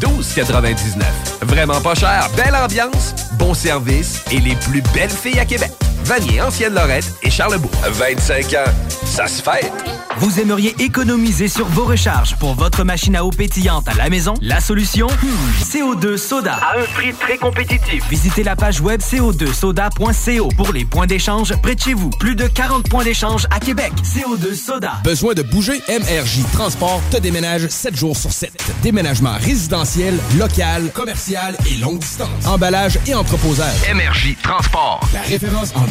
12,99. 0.00 1.02
Vraiment 1.42 1.80
pas 1.80 1.94
cher, 1.94 2.28
belle 2.36 2.56
ambiance, 2.56 3.14
bon 3.38 3.54
service 3.54 4.20
et 4.30 4.40
les 4.40 4.56
plus 4.56 4.82
belles 4.94 5.10
filles 5.10 5.38
à 5.38 5.44
Québec. 5.44 5.70
Vanier, 6.04 6.40
Ancienne 6.40 6.74
Lorette 6.74 7.12
et 7.22 7.30
Charlebourg. 7.30 7.70
25 7.88 8.54
ans, 8.54 8.70
ça 9.04 9.26
se 9.26 9.42
fait. 9.42 9.70
Vous 10.18 10.40
aimeriez 10.40 10.74
économiser 10.78 11.48
sur 11.48 11.66
vos 11.68 11.84
recharges 11.84 12.36
pour 12.36 12.54
votre 12.54 12.84
machine 12.84 13.16
à 13.16 13.24
eau 13.24 13.30
pétillante 13.30 13.88
à 13.88 13.94
la 13.94 14.10
maison? 14.10 14.34
La 14.42 14.60
solution? 14.60 15.06
Hmm, 15.06 15.62
CO2 15.62 16.16
Soda. 16.18 16.54
À 16.54 16.78
un 16.78 16.84
prix 16.94 17.12
très 17.14 17.38
compétitif. 17.38 18.04
Visitez 18.10 18.42
la 18.42 18.54
page 18.54 18.80
web 18.80 19.00
co2soda.co 19.00 20.48
pour 20.56 20.72
les 20.72 20.84
points 20.84 21.06
d'échange 21.06 21.54
près 21.62 21.74
de 21.74 21.80
chez 21.80 21.94
vous. 21.94 22.10
Plus 22.10 22.36
de 22.36 22.46
40 22.46 22.88
points 22.90 23.04
d'échange 23.04 23.46
à 23.50 23.58
Québec. 23.58 23.92
CO2 24.04 24.54
Soda. 24.54 24.92
Besoin 25.02 25.32
de 25.34 25.42
bouger? 25.42 25.80
MRJ 25.88 26.42
Transport 26.52 27.00
te 27.10 27.16
déménage 27.16 27.66
7 27.68 27.96
jours 27.96 28.16
sur 28.16 28.32
7. 28.32 28.52
Déménagement 28.82 29.34
résidentiel, 29.40 30.18
local, 30.38 30.90
commercial 30.92 31.56
et 31.70 31.78
longue 31.78 31.98
distance. 31.98 32.46
Emballage 32.46 32.98
et 33.06 33.14
entreposage. 33.14 33.74
Énergie 33.90 34.36
Transport. 34.42 35.00
La 35.14 35.22
référence 35.22 35.72
en 35.74 35.86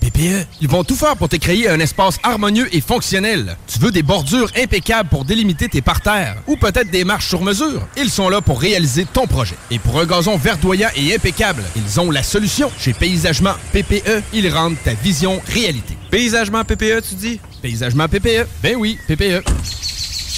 PPE, 0.00 0.46
ils 0.60 0.68
vont 0.68 0.82
tout 0.82 0.96
faire 0.96 1.16
pour 1.16 1.28
te 1.28 1.36
créer 1.36 1.68
un 1.68 1.78
espace 1.78 2.18
harmonieux 2.22 2.74
et 2.74 2.80
fonctionnel. 2.80 3.56
Tu 3.66 3.78
veux 3.78 3.90
des 3.90 4.02
bordures 4.02 4.50
impeccables 4.56 5.08
pour 5.08 5.24
délimiter 5.24 5.68
tes 5.68 5.82
parterres 5.82 6.36
ou 6.46 6.56
peut-être 6.56 6.90
des 6.90 7.04
marches 7.04 7.28
sur 7.28 7.42
mesure? 7.42 7.86
Ils 7.96 8.10
sont 8.10 8.28
là 8.28 8.40
pour 8.40 8.60
réaliser 8.60 9.04
ton 9.04 9.26
projet. 9.26 9.56
Et 9.70 9.78
pour 9.78 10.00
un 10.00 10.06
gazon 10.06 10.36
verdoyant 10.36 10.88
et 10.96 11.14
impeccable, 11.14 11.62
ils 11.76 12.00
ont 12.00 12.10
la 12.10 12.22
solution. 12.22 12.70
Chez 12.78 12.92
Paysagement 12.92 13.54
PPE, 13.72 14.22
ils 14.32 14.48
rendent 14.52 14.76
ta 14.82 14.94
vision 14.94 15.40
réalité. 15.46 15.96
Paysagement 16.10 16.64
PPE, 16.64 17.02
tu 17.08 17.14
dis? 17.14 17.40
Paysagement 17.62 18.08
PPE. 18.08 18.46
Ben 18.62 18.76
oui, 18.76 18.98
PPE. 19.06 19.44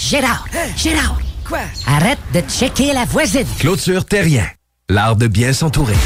Gérard! 0.08 0.46
Gérard! 0.76 1.18
Quoi? 1.48 1.60
Arrête 1.86 2.18
de 2.34 2.40
checker 2.40 2.92
la 2.92 3.04
voisine! 3.04 3.46
Clôture 3.58 4.04
Terrien, 4.04 4.46
l'art 4.88 5.16
de 5.16 5.28
bien 5.28 5.52
s'entourer. 5.52 5.96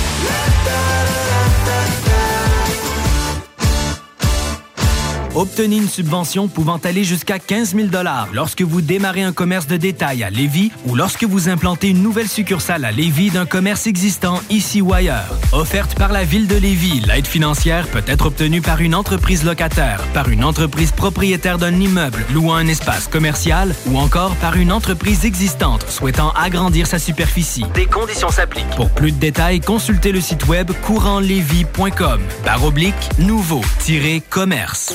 Obtenez 5.36 5.76
une 5.76 5.88
subvention 5.88 6.48
pouvant 6.48 6.78
aller 6.78 7.04
jusqu'à 7.04 7.38
15 7.38 7.74
000 7.74 7.88
lorsque 8.32 8.62
vous 8.62 8.80
démarrez 8.80 9.22
un 9.22 9.34
commerce 9.34 9.66
de 9.66 9.76
détail 9.76 10.24
à 10.24 10.30
Lévis 10.30 10.72
ou 10.86 10.94
lorsque 10.94 11.24
vous 11.24 11.50
implantez 11.50 11.90
une 11.90 12.02
nouvelle 12.02 12.26
succursale 12.26 12.86
à 12.86 12.90
Lévis 12.90 13.28
d'un 13.28 13.44
commerce 13.44 13.86
existant 13.86 14.40
ici 14.48 14.80
ou 14.80 14.94
ailleurs. 14.94 15.36
Offerte 15.52 15.94
par 15.94 16.10
la 16.10 16.24
Ville 16.24 16.48
de 16.48 16.56
Lévis, 16.56 17.00
l'aide 17.00 17.26
financière 17.26 17.86
peut 17.88 18.02
être 18.06 18.24
obtenue 18.24 18.62
par 18.62 18.80
une 18.80 18.94
entreprise 18.94 19.44
locataire, 19.44 20.02
par 20.14 20.30
une 20.30 20.42
entreprise 20.42 20.92
propriétaire 20.92 21.58
d'un 21.58 21.80
immeuble 21.80 22.24
louant 22.32 22.54
un 22.54 22.66
espace 22.66 23.06
commercial 23.06 23.74
ou 23.88 23.98
encore 23.98 24.36
par 24.36 24.56
une 24.56 24.72
entreprise 24.72 25.26
existante 25.26 25.84
souhaitant 25.86 26.30
agrandir 26.30 26.86
sa 26.86 26.98
superficie. 26.98 27.66
Des 27.74 27.84
conditions 27.84 28.30
s'appliquent. 28.30 28.74
Pour 28.74 28.88
plus 28.88 29.12
de 29.12 29.18
détails, 29.18 29.60
consultez 29.60 30.12
le 30.12 30.22
site 30.22 30.48
web 30.48 30.72
courantlévis.com. 30.86 32.22
Barre 32.42 32.64
oblique, 32.64 32.94
nouveau-commerce. 33.18 34.94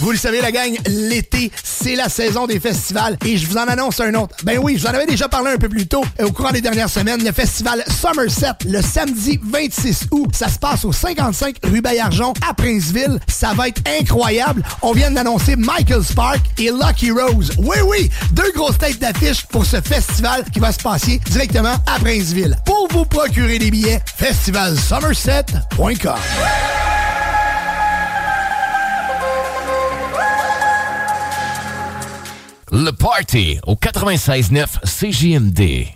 Vous 0.00 0.12
le 0.12 0.18
savez, 0.18 0.40
la 0.40 0.52
gang, 0.52 0.76
l'été, 0.86 1.50
c'est 1.62 1.96
la 1.96 2.08
saison 2.08 2.46
des 2.46 2.60
festivals. 2.60 3.16
Et 3.24 3.36
je 3.36 3.46
vous 3.46 3.56
en 3.56 3.66
annonce 3.66 4.00
un 4.00 4.14
autre. 4.14 4.36
Ben 4.44 4.58
oui, 4.62 4.76
je 4.76 4.82
vous 4.82 4.86
en 4.86 4.94
avais 4.94 5.06
déjà 5.06 5.28
parlé 5.28 5.52
un 5.52 5.56
peu 5.56 5.68
plus 5.68 5.86
tôt 5.86 6.04
euh, 6.20 6.26
au 6.26 6.32
courant 6.32 6.50
des 6.50 6.60
dernières 6.60 6.90
semaines. 6.90 7.24
Le 7.24 7.32
festival 7.32 7.82
Somerset, 7.88 8.52
le 8.66 8.82
samedi 8.82 9.40
26 9.42 10.08
août. 10.10 10.30
Ça 10.34 10.48
se 10.48 10.58
passe 10.58 10.84
au 10.84 10.92
55 10.92 11.56
rue 11.64 11.80
Bayarjon 11.80 12.32
à 12.48 12.54
Princeville. 12.54 13.18
Ça 13.26 13.54
va 13.54 13.68
être 13.68 13.80
incroyable. 14.00 14.62
On 14.82 14.92
vient 14.92 15.10
d'annoncer 15.10 15.56
Michael 15.56 16.04
Spark 16.04 16.40
et 16.58 16.70
Lucky 16.70 17.10
Rose. 17.10 17.52
Oui, 17.58 17.76
oui, 17.84 18.10
deux 18.32 18.52
grosses 18.54 18.78
têtes 18.78 18.98
d'affiche 18.98 19.46
pour 19.46 19.64
ce 19.64 19.80
festival 19.80 20.44
qui 20.52 20.60
va 20.60 20.72
se 20.72 20.82
passer 20.82 21.20
directement 21.30 21.74
à 21.86 21.98
Princeville. 22.00 22.56
Pour 22.64 22.88
vous 22.90 23.04
procurer 23.04 23.58
des 23.58 23.70
billets, 23.70 24.00
festivalsomerset.com. 24.16 26.85
Le 32.78 32.92
Party 32.92 33.58
au 33.66 33.74
96.9 33.74 34.66
CJMD. 34.84 35.86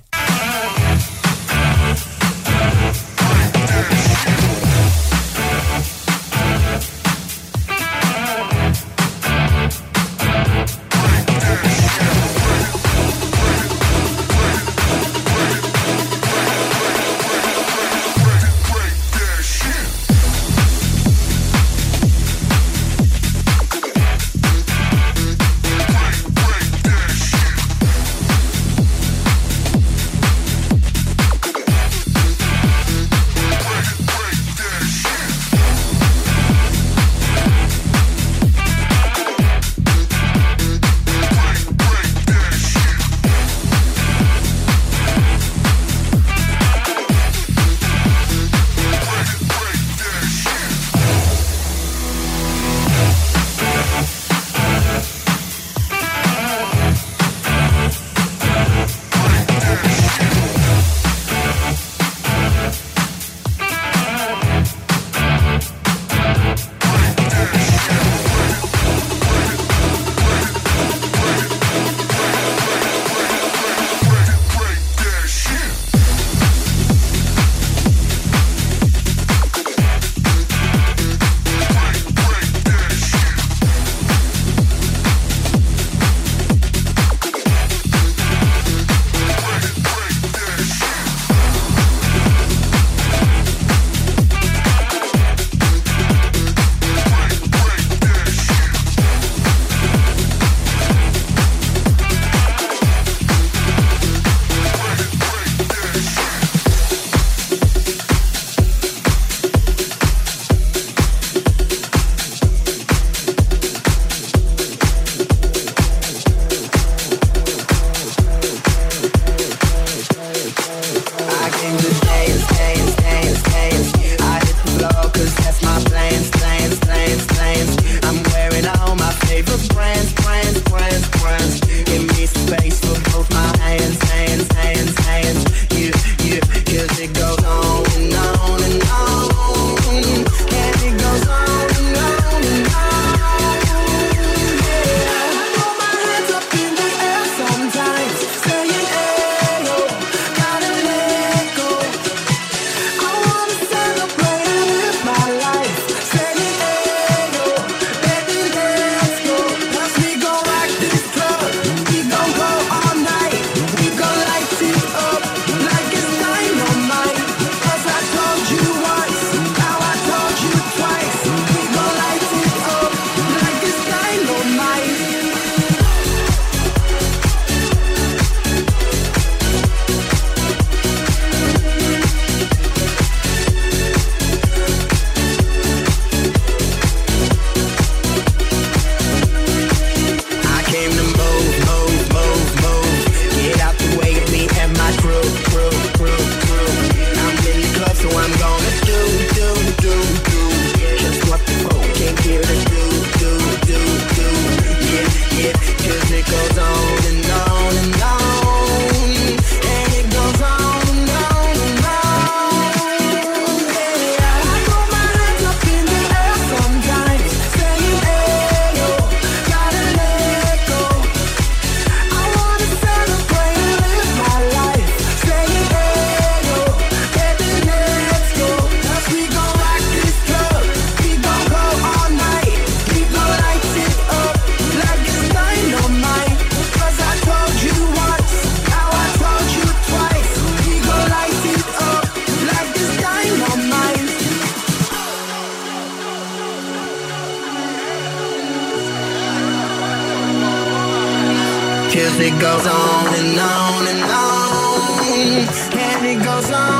it 252.23 252.39
goes 252.39 252.66
on 252.66 253.14
and 253.14 253.39
on 253.39 253.87
and 253.89 254.03
on, 254.03 255.49
and 255.79 256.07
it 256.07 256.23
goes 256.23 256.51
on. 256.51 256.80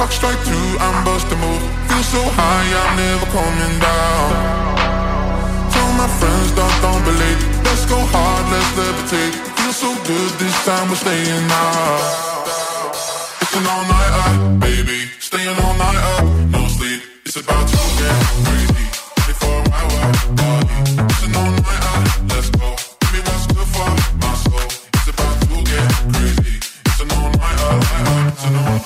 Clock 0.00 0.12
strike 0.12 0.44
two, 0.46 0.66
I'm 0.80 1.04
busting 1.04 1.36
move. 1.44 1.60
Feel 1.84 2.04
so 2.08 2.22
high, 2.32 2.68
I'm 2.72 2.96
never 2.96 3.26
coming 3.36 3.76
down. 3.84 4.28
Tell 5.76 5.92
my 5.92 6.08
friends, 6.08 6.56
don't, 6.56 6.76
don't 6.80 7.04
believe. 7.04 7.40
Let's 7.68 7.84
go 7.84 8.00
hard, 8.08 8.44
let's 8.48 8.70
levitate. 8.80 9.36
Feel 9.60 9.74
so 9.76 9.92
good, 10.08 10.30
this 10.40 10.56
time 10.64 10.88
we're 10.88 10.96
staying 11.04 11.44
out. 11.52 12.00
It's 13.44 13.52
an 13.52 13.66
all 13.68 13.84
night 13.92 14.12
out, 14.24 14.60
baby. 14.64 15.04
Staying 15.20 15.60
all 15.60 15.76
night 15.76 16.00
up, 16.16 16.24
no 16.48 16.64
sleep. 16.80 17.02
It's 17.26 17.36
about 17.36 17.68
to 17.68 17.76
get 18.00 18.16
crazy. 18.48 18.84
24 19.36 19.52
hour 19.68 20.00
party. 20.40 20.80
It's 21.12 21.22
an 21.28 21.36
all 21.36 21.52
night 21.60 21.84
out, 21.92 22.08
let's 22.32 22.48
go. 22.56 22.72
Give 23.04 23.12
me 23.12 23.20
what's 23.28 23.46
good 23.52 23.68
for 23.68 23.90
my 24.16 24.32
soul. 24.48 24.64
It's 24.96 25.08
about 25.12 25.36
to 25.44 25.56
get 25.60 25.88
crazy. 26.08 26.56
It's 26.88 27.00
an 27.04 27.10
all 27.20 27.28
night 27.36 27.60
out, 27.68 28.32
it's 28.32 28.44
an 28.48 28.56
all 28.64 28.80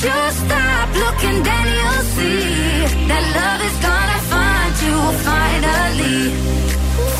should 0.00 0.32
stop 0.32 0.88
looking, 0.94 1.42
then 1.42 1.66
you'll 1.76 2.04
see 2.16 2.40
that 3.08 3.24
love 3.36 3.60
is 3.68 3.76
gonna 3.84 4.20
find 4.32 4.74
you 4.86 4.96
finally, 5.28 6.16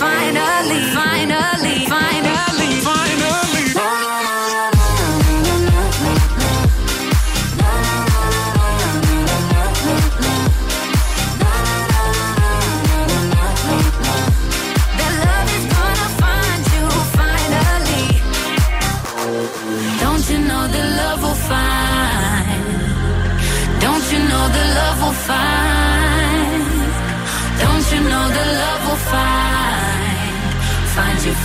finally, 0.01 0.81
finally, 0.97 1.87
finally. 1.87 2.20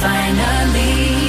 finally. 0.02 1.24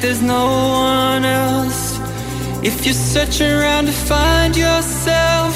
there's 0.00 0.22
no 0.22 0.46
one 0.46 1.24
else. 1.24 1.98
If 2.62 2.86
you 2.86 2.92
search 2.92 3.40
around 3.40 3.86
to 3.86 3.92
find 3.92 4.56
yourself, 4.56 5.54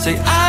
say, 0.00 0.18
I. 0.18 0.41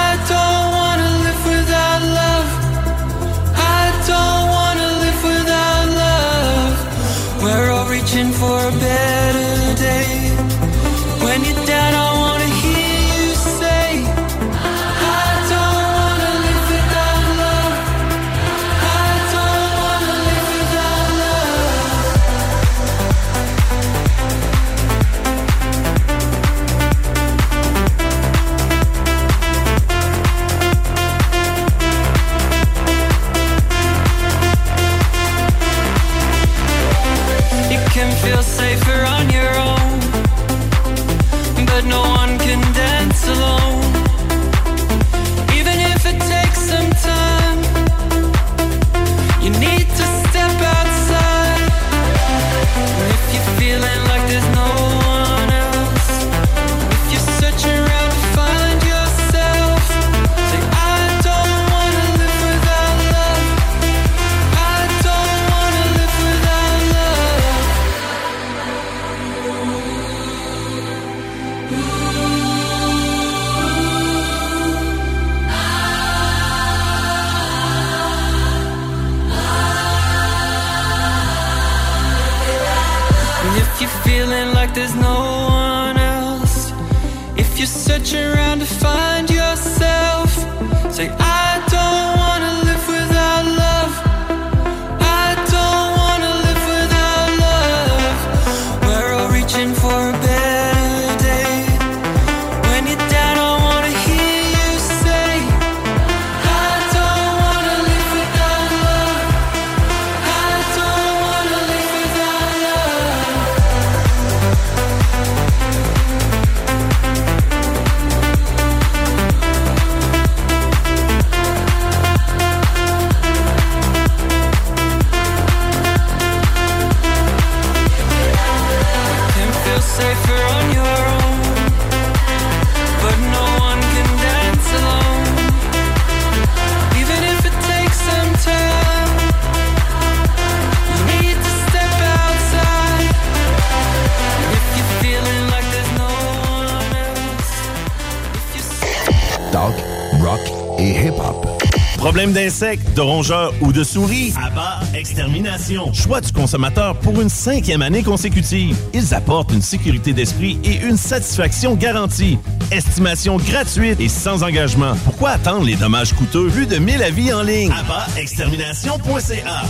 d'insectes, 152.34 152.94
de 152.96 153.02
rongeurs 153.02 153.54
ou 153.62 153.72
de 153.72 153.84
souris. 153.84 154.34
Abba 154.44 154.80
Extermination. 154.94 155.94
Choix 155.94 156.20
du 156.20 156.32
consommateur 156.32 156.98
pour 156.98 157.22
une 157.22 157.30
cinquième 157.30 157.82
année 157.82 158.04
consécutive. 158.04 158.76
Ils 158.94 159.14
apportent 159.14 159.52
une 159.52 159.62
sécurité 159.62 160.14
d'esprit 160.14 160.60
et 160.64 160.78
une 160.82 160.98
satisfaction 160.98 161.76
garantie. 161.76 162.38
Estimation 162.72 163.38
gratuite 163.38 164.00
et 164.00 164.10
sans 164.10 164.44
engagement. 164.44 164.96
Pourquoi 165.06 165.32
attendre 165.32 165.66
les 165.66 165.76
dommages 165.76 166.14
coûteux? 166.14 166.48
Vu 166.48 166.66
de 166.66 166.78
1000 166.78 167.02
avis 167.04 167.34
en 167.34 167.44
ligne? 167.44 167.72
AbbaExtermination.ca 167.72 169.64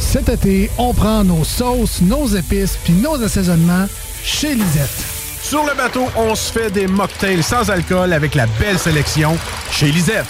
Cet 0.00 0.28
été, 0.28 0.70
on 0.78 0.92
prend 0.92 1.24
nos 1.24 1.44
sauces, 1.44 2.02
nos 2.02 2.26
épices 2.26 2.76
puis 2.84 2.92
nos 2.94 3.22
assaisonnements 3.22 3.86
chez 4.24 4.54
Lisette. 4.54 4.90
Sur 5.42 5.64
le 5.64 5.74
bateau, 5.76 6.06
on 6.16 6.34
se 6.34 6.52
fait 6.52 6.70
des 6.70 6.86
mocktails 6.86 7.42
sans 7.42 7.68
alcool 7.70 8.12
avec 8.12 8.34
la 8.34 8.46
belle 8.60 8.78
sélection 8.78 9.36
chez 9.70 9.90
Lisette. 9.90 10.26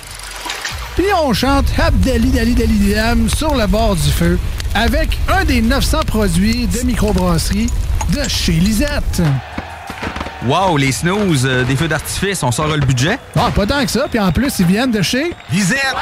Puis 1.03 1.11
on 1.21 1.33
chante 1.33 1.67
Abdali 1.85 2.31
Dali 2.31 2.55
Dali 2.55 2.95
Dam 2.95 3.29
sur 3.29 3.57
le 3.57 3.67
bord 3.67 3.97
du 3.97 4.09
feu 4.09 4.39
avec 4.73 5.19
un 5.27 5.45
des 5.45 5.61
900 5.61 6.03
produits 6.07 6.69
de 6.69 6.87
microbrasserie 6.87 7.69
de 8.15 8.23
chez 8.29 8.53
Lisette. 8.53 9.21
Wow, 10.47 10.77
les 10.77 10.93
snooze, 10.93 11.45
euh, 11.45 11.65
des 11.65 11.75
feux 11.75 11.89
d'artifice, 11.89 12.45
on 12.45 12.53
sort 12.53 12.69
le 12.69 12.87
budget? 12.87 13.19
Ah, 13.35 13.51
pas 13.53 13.67
tant 13.67 13.85
que 13.85 13.91
ça. 13.91 14.07
Puis 14.09 14.21
en 14.21 14.31
plus, 14.31 14.61
ils 14.61 14.67
viennent 14.67 14.93
de 14.93 15.03
chez 15.03 15.33
Lisette! 15.51 15.97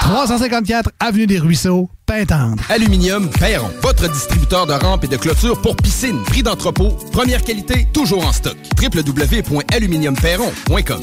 354 0.00 0.88
Avenue 1.00 1.26
des 1.26 1.38
Ruisseaux, 1.38 1.90
Pintendre. 2.06 2.62
Aluminium 2.70 3.28
Perron, 3.28 3.70
votre 3.82 4.10
distributeur 4.10 4.66
de 4.66 4.72
rampes 4.72 5.04
et 5.04 5.08
de 5.08 5.18
clôtures 5.18 5.60
pour 5.60 5.76
piscine. 5.76 6.22
Prix 6.24 6.42
d'entrepôt, 6.42 6.96
première 7.12 7.42
qualité, 7.42 7.86
toujours 7.92 8.26
en 8.26 8.32
stock. 8.32 8.56
www.aluminiumperron.com 8.80 11.02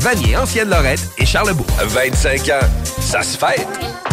Vanier, 0.00 0.34
Ancienne-Lorette 0.36 1.10
et 1.18 1.26
Charlebourg. 1.26 1.66
25 1.78 2.48
ans, 2.48 2.66
ça 3.00 3.22
se 3.22 3.36
fête. 3.36 3.89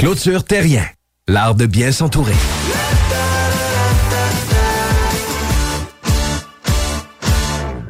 Clôture 0.00 0.44
Terrien, 0.44 0.86
l'art 1.28 1.54
de 1.54 1.66
bien 1.66 1.92
s'entourer. 1.92 2.32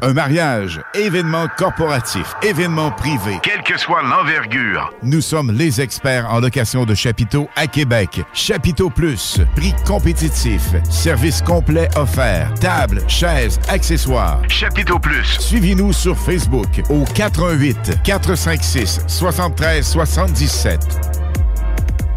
Un 0.02 0.12
mariage, 0.12 0.80
événement 0.92 1.46
corporatif, 1.56 2.34
événement 2.42 2.90
privé, 2.90 3.38
quelle 3.44 3.62
que 3.62 3.78
soit 3.78 4.02
l'envergure. 4.02 4.92
Nous 5.04 5.20
sommes 5.20 5.52
les 5.52 5.80
experts 5.80 6.28
en 6.28 6.40
location 6.40 6.84
de 6.84 6.96
chapiteaux 6.96 7.48
à 7.54 7.68
Québec. 7.68 8.20
Chapiteau 8.34 8.90
Plus, 8.90 9.38
prix 9.54 9.72
compétitif, 9.86 10.62
service 10.90 11.40
complet 11.40 11.88
offert, 11.94 12.52
table, 12.54 13.04
chaises, 13.06 13.60
accessoires. 13.68 14.42
Chapiteau 14.48 14.98
Plus. 14.98 15.38
Suivez-nous 15.38 15.92
sur 15.92 16.18
Facebook 16.18 16.82
au 16.88 17.04
418 17.04 18.02
456 18.02 19.02
73 19.06 19.86
77. 19.86 21.19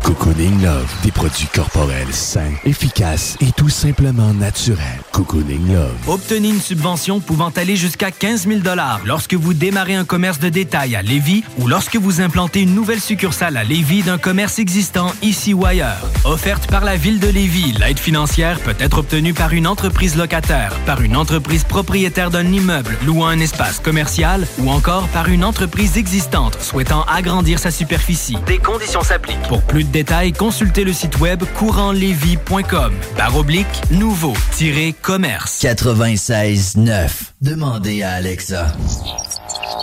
Cocooning 0.04 0.62
Love, 0.62 0.94
des 1.02 1.12
produits 1.12 1.48
corporels 1.48 2.12
sains, 2.12 2.52
efficaces 2.66 3.38
et 3.40 3.54
tout 3.54 3.70
simplement 3.70 4.34
naturels. 4.34 5.00
Cocooning 5.14 5.74
Love. 5.74 5.96
Obtenez 6.08 6.50
une 6.50 6.60
subvention 6.60 7.22
pouvant 7.22 7.52
aller 7.56 7.78
jusqu'à 7.78 8.12
15 8.12 8.48
000 8.48 8.60
lorsque 9.06 9.34
vous 9.34 9.54
démarrez 9.54 9.96
un 9.96 10.04
commerce 10.04 10.40
de 10.40 10.50
détail 10.50 10.98
à 10.98 11.02
Lévis 11.02 11.46
ou 11.58 11.68
lorsque 11.68 11.96
vous 11.96 12.20
implantez 12.20 12.64
une 12.64 12.76
nouvelle 12.76 13.00
succursale 13.00 13.56
à 13.56 13.64
Lévis 13.64 14.04
d'un 14.04 14.18
commerce 14.18 14.60
existant 14.60 15.10
ici 15.22 15.54
ou 15.54 15.66
ailleurs. 15.66 16.06
Offerte 16.26 16.68
par 16.70 16.84
la 16.84 16.98
Ville 16.98 17.22
de 17.22 17.30
Lévis, 17.30 17.74
l'aide 17.80 18.00
financière 18.00 18.60
peut 18.60 18.76
être 18.80 18.98
obtenue 18.98 19.34
par 19.34 19.54
une 19.54 19.68
entreprise 19.68 20.18
locataire, 20.18 20.74
par 20.86 21.02
une 21.02 21.16
entreprise 21.16 21.64
propriétaire 21.64 22.30
d'un 22.30 22.52
immeuble 22.52 22.98
louant 23.06 23.28
un 23.28 23.40
espace 23.40 23.80
commercial 23.80 24.46
ou 24.60 24.70
encore 24.70 25.08
par 25.10 25.30
une 25.30 25.46
entreprise 25.46 25.98
existante 25.98 26.58
souhaitant 26.62 27.04
agrandir 27.04 27.58
sa 27.58 27.72
superficie. 27.72 28.36
Des 28.46 28.58
conditions 28.58 29.02
s'appliquent. 29.02 29.48
Pour 29.48 29.62
plus 29.62 29.86
de 29.86 29.93
détails, 29.94 30.34
consultez 30.34 30.84
le 30.84 30.92
site 30.92 31.20
web 31.20 31.44
courantlévis.com. 31.56 32.94
Barre 33.16 33.38
oblique, 33.38 33.68
nouveau-commerce. 33.92 35.62
96.9. 35.62 37.10
Demandez 37.42 38.04
à 38.04 38.14
Alexa. 38.14 38.74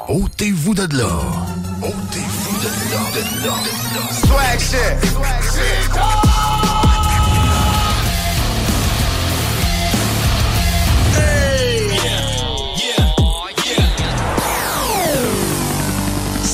Ôtez-vous 0.08 0.74
de 0.74 0.96
là. 0.96 1.08
Ôtez-vous 1.82 2.58
de 2.58 2.68
là, 2.92 3.00
de 3.14 3.46
là. 3.46 3.54
Swag 4.12 4.58
shit! 4.58 5.10
Swag 5.12 5.42
shit! 5.42 6.19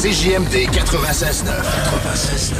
CJMD 0.06 0.70
96.9. 0.70 1.50
96.9. 2.28 2.54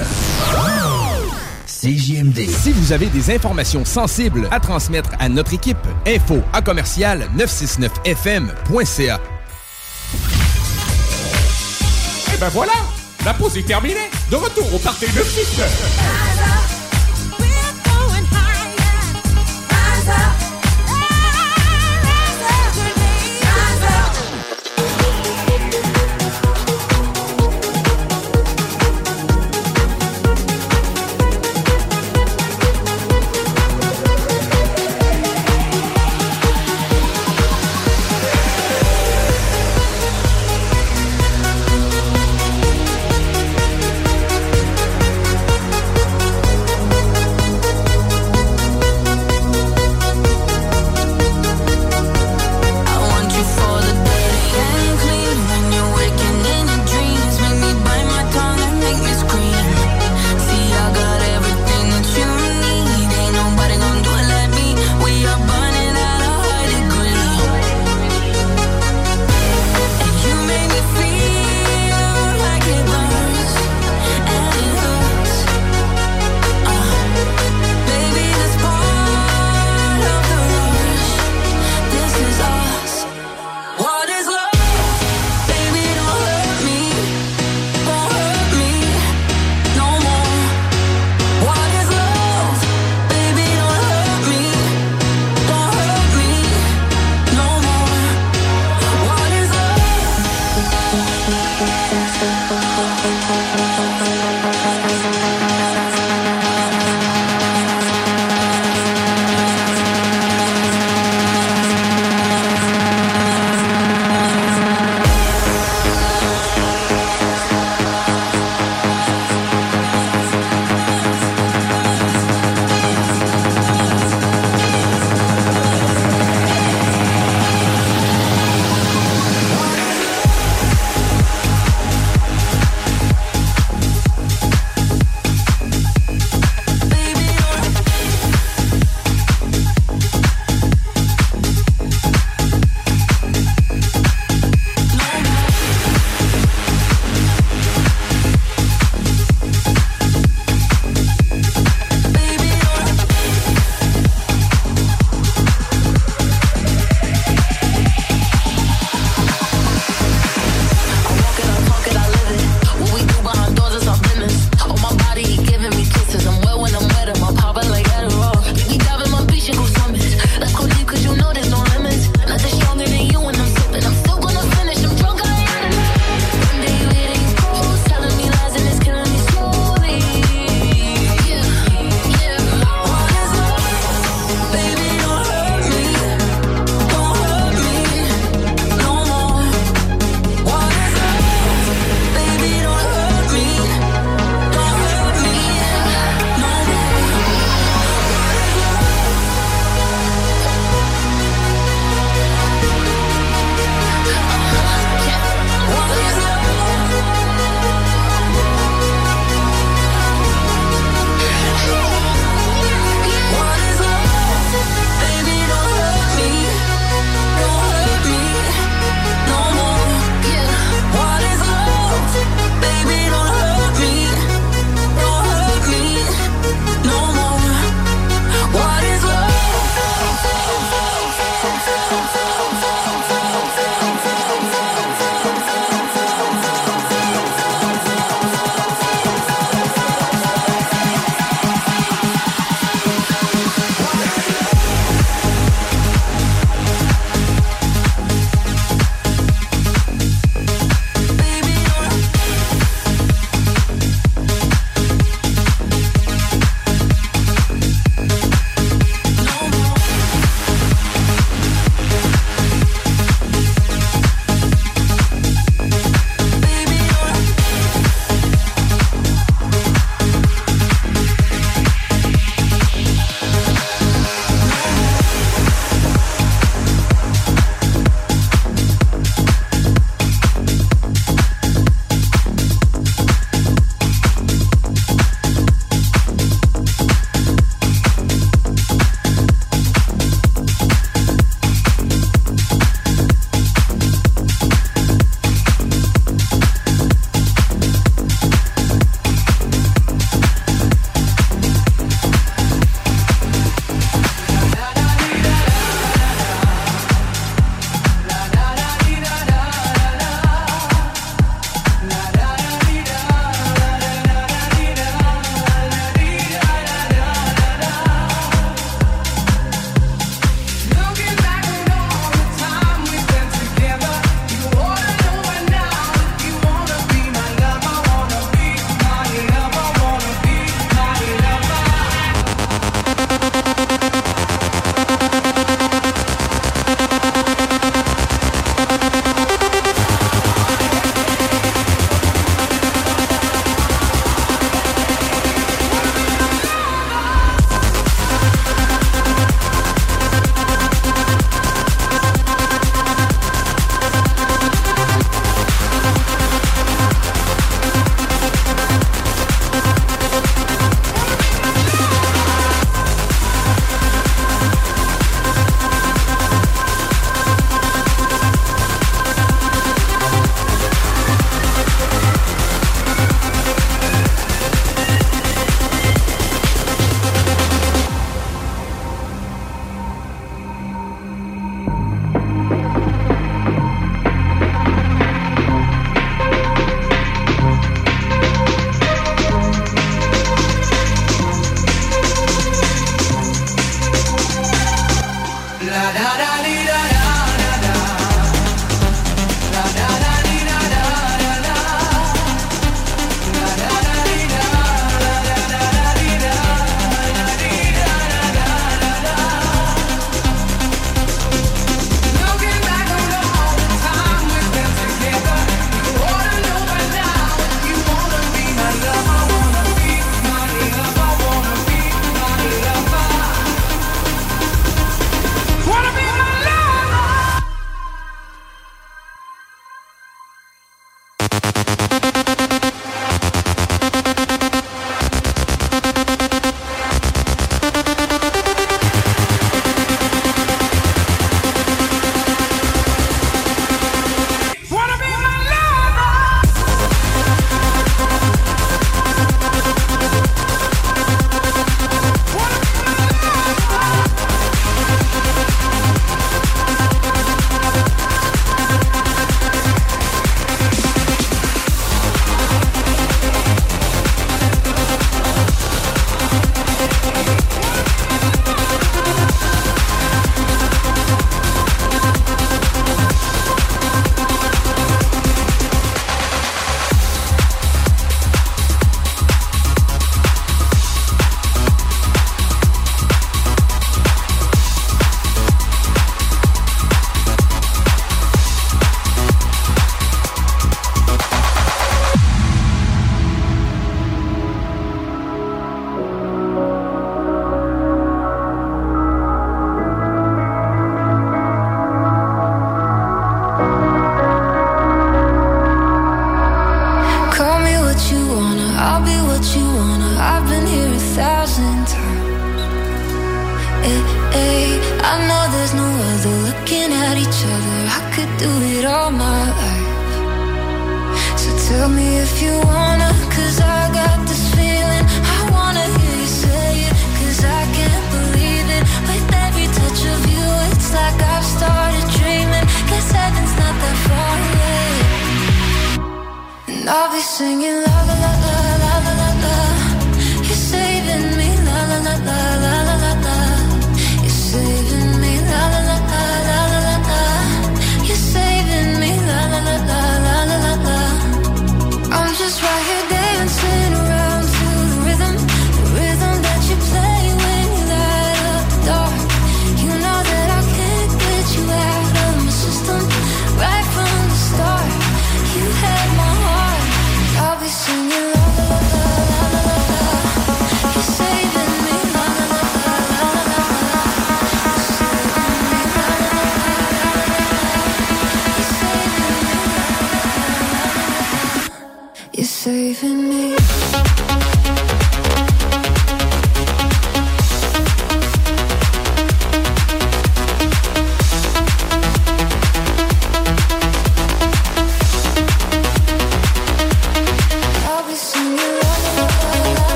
CJMD. 1.69 2.39
Si 2.49 2.73
vous 2.73 2.91
avez 2.91 3.07
des 3.07 3.31
informations 3.33 3.85
sensibles 3.85 4.49
à 4.51 4.59
transmettre 4.59 5.11
à 5.21 5.29
notre 5.29 5.55
équipe, 5.55 5.79
info 6.09 6.43
à 6.53 6.61
commercial 6.61 7.29
969fm.ca. 7.39 9.21
Et 12.27 12.31
eh 12.35 12.37
ben 12.37 12.49
voilà, 12.49 12.73
la 13.25 13.33
pause 13.33 13.57
est 13.57 13.63
terminée. 13.63 14.11
De 14.29 14.35
retour 14.35 14.75
au 14.75 14.79
parti 14.79 15.07
969. 15.07 16.66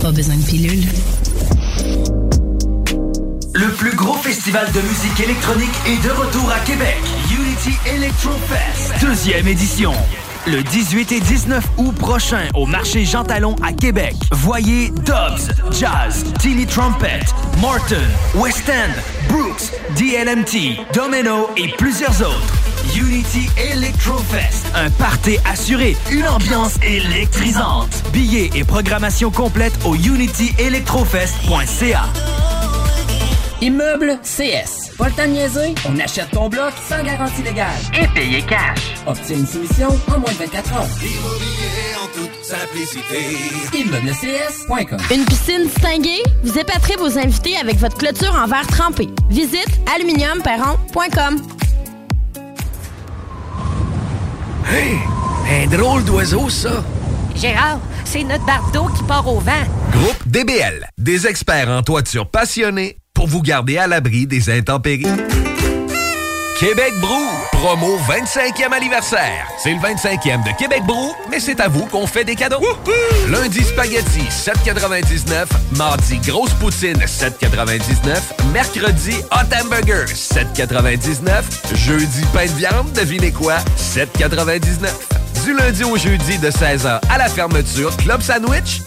Pas 0.00 0.12
besoin 0.12 0.36
de 0.36 0.44
pilule. 0.44 0.84
Le 3.52 3.68
plus 3.76 3.96
gros 3.96 4.14
festival 4.14 4.70
de 4.70 4.80
musique 4.80 5.18
électronique 5.18 5.74
est 5.88 6.06
de 6.06 6.10
retour 6.12 6.48
à 6.52 6.60
Québec. 6.60 6.96
Unity 7.32 7.76
Electro 7.96 8.30
Fest, 8.46 8.92
deuxième 9.00 9.48
édition. 9.48 9.92
Le 10.46 10.62
18 10.62 11.10
et 11.10 11.20
19 11.20 11.64
août 11.78 11.96
prochain 11.96 12.48
au 12.54 12.64
marché 12.64 13.04
Jean 13.04 13.24
Talon 13.24 13.56
à 13.60 13.72
Québec. 13.72 14.14
Voyez 14.30 14.90
Dobbs, 15.04 15.50
Jazz, 15.72 16.24
Tilly 16.38 16.66
Trumpet, 16.66 17.24
Morton, 17.60 17.96
West 18.36 18.68
End, 18.70 18.92
Brooks, 19.28 19.72
DLMT, 19.96 20.78
Domino 20.94 21.50
et 21.56 21.70
plusieurs 21.76 22.20
autres. 22.20 22.54
Unity 22.96 23.48
Electro 23.72 24.16
Fest, 24.18 24.64
un 24.76 24.90
party 24.90 25.38
assuré, 25.44 25.96
une 26.12 26.28
ambiance 26.28 26.76
électrisante. 26.84 28.03
Billets 28.14 28.50
et 28.54 28.62
programmation 28.62 29.32
complète 29.32 29.72
au 29.84 29.96
unityelectrofest.ca. 29.96 32.04
Immeuble 33.60 34.20
CS. 34.22 34.92
Pas 34.96 35.08
le 35.08 35.12
temps 35.14 35.24
de 35.26 35.30
niaiser, 35.30 35.74
on 35.88 35.98
achète 35.98 36.30
ton 36.30 36.48
bloc 36.48 36.72
sans 36.88 37.02
garantie 37.02 37.42
légale. 37.42 37.74
Et 38.00 38.06
payer 38.06 38.42
cash. 38.42 38.94
Obtiens 39.04 39.38
une 39.38 39.46
soumission 39.48 39.88
en 40.06 40.20
moins 40.20 40.30
de 40.30 40.36
24 40.36 40.72
heures. 40.74 40.86
Immobilier 41.02 41.96
en 42.00 42.06
toute 42.14 42.30
simplicité. 42.44 43.36
Une 45.10 45.24
piscine 45.24 45.64
distinguée? 45.64 46.22
Vous 46.44 46.56
épaterez 46.56 46.94
vos 46.96 47.18
invités 47.18 47.56
avec 47.56 47.78
votre 47.78 47.96
clôture 47.96 48.36
en 48.36 48.46
verre 48.46 48.68
trempé. 48.68 49.08
Visite 49.28 49.80
aluminiumperron.com. 49.92 51.42
Hey! 54.70 54.98
Un 55.50 55.66
drôle 55.76 56.04
d'oiseau, 56.04 56.48
ça! 56.48 56.84
Gérard, 57.34 57.80
c'est 58.04 58.24
notre 58.24 58.44
bardeau 58.44 58.86
qui 58.96 59.02
part 59.04 59.26
au 59.28 59.40
vent. 59.40 59.52
Groupe 59.92 60.26
DBL, 60.26 60.88
des 60.98 61.26
experts 61.26 61.68
en 61.68 61.82
toiture 61.82 62.28
passionnés 62.28 62.96
pour 63.14 63.26
vous 63.26 63.42
garder 63.42 63.78
à 63.78 63.86
l'abri 63.86 64.26
des 64.26 64.50
intempéries. 64.50 65.06
Québec 66.58 66.92
Brou, 67.00 67.26
promo 67.50 67.98
25e 68.08 68.72
anniversaire. 68.72 69.48
C'est 69.58 69.72
le 69.72 69.80
25e 69.80 70.44
de 70.44 70.56
Québec 70.56 70.84
Brou, 70.86 71.12
mais 71.28 71.40
c'est 71.40 71.58
à 71.60 71.66
vous 71.66 71.84
qu'on 71.86 72.06
fait 72.06 72.24
des 72.24 72.36
cadeaux. 72.36 72.62
Lundi 73.28 73.64
spaghetti 73.64 74.20
7,99. 74.30 75.46
Mardi 75.76 76.18
grosse 76.18 76.52
poutine 76.54 76.96
7,99. 76.96 78.50
Mercredi 78.52 79.16
hot 79.32 79.52
hamburger 79.60 80.06
7,99. 80.06 81.42
Jeudi 81.74 82.22
pain 82.32 82.46
de 82.46 82.52
viande, 82.52 82.92
devinez 82.92 83.32
quoi 83.32 83.56
7,99. 83.76 85.23
Du 85.44 85.52
lundi 85.52 85.84
au 85.84 85.96
jeudi 85.98 86.38
de 86.38 86.50
16h 86.50 87.00
à 87.10 87.18
la 87.18 87.28
fermeture, 87.28 87.94
Club 87.98 88.22
Sandwich 88.22 88.80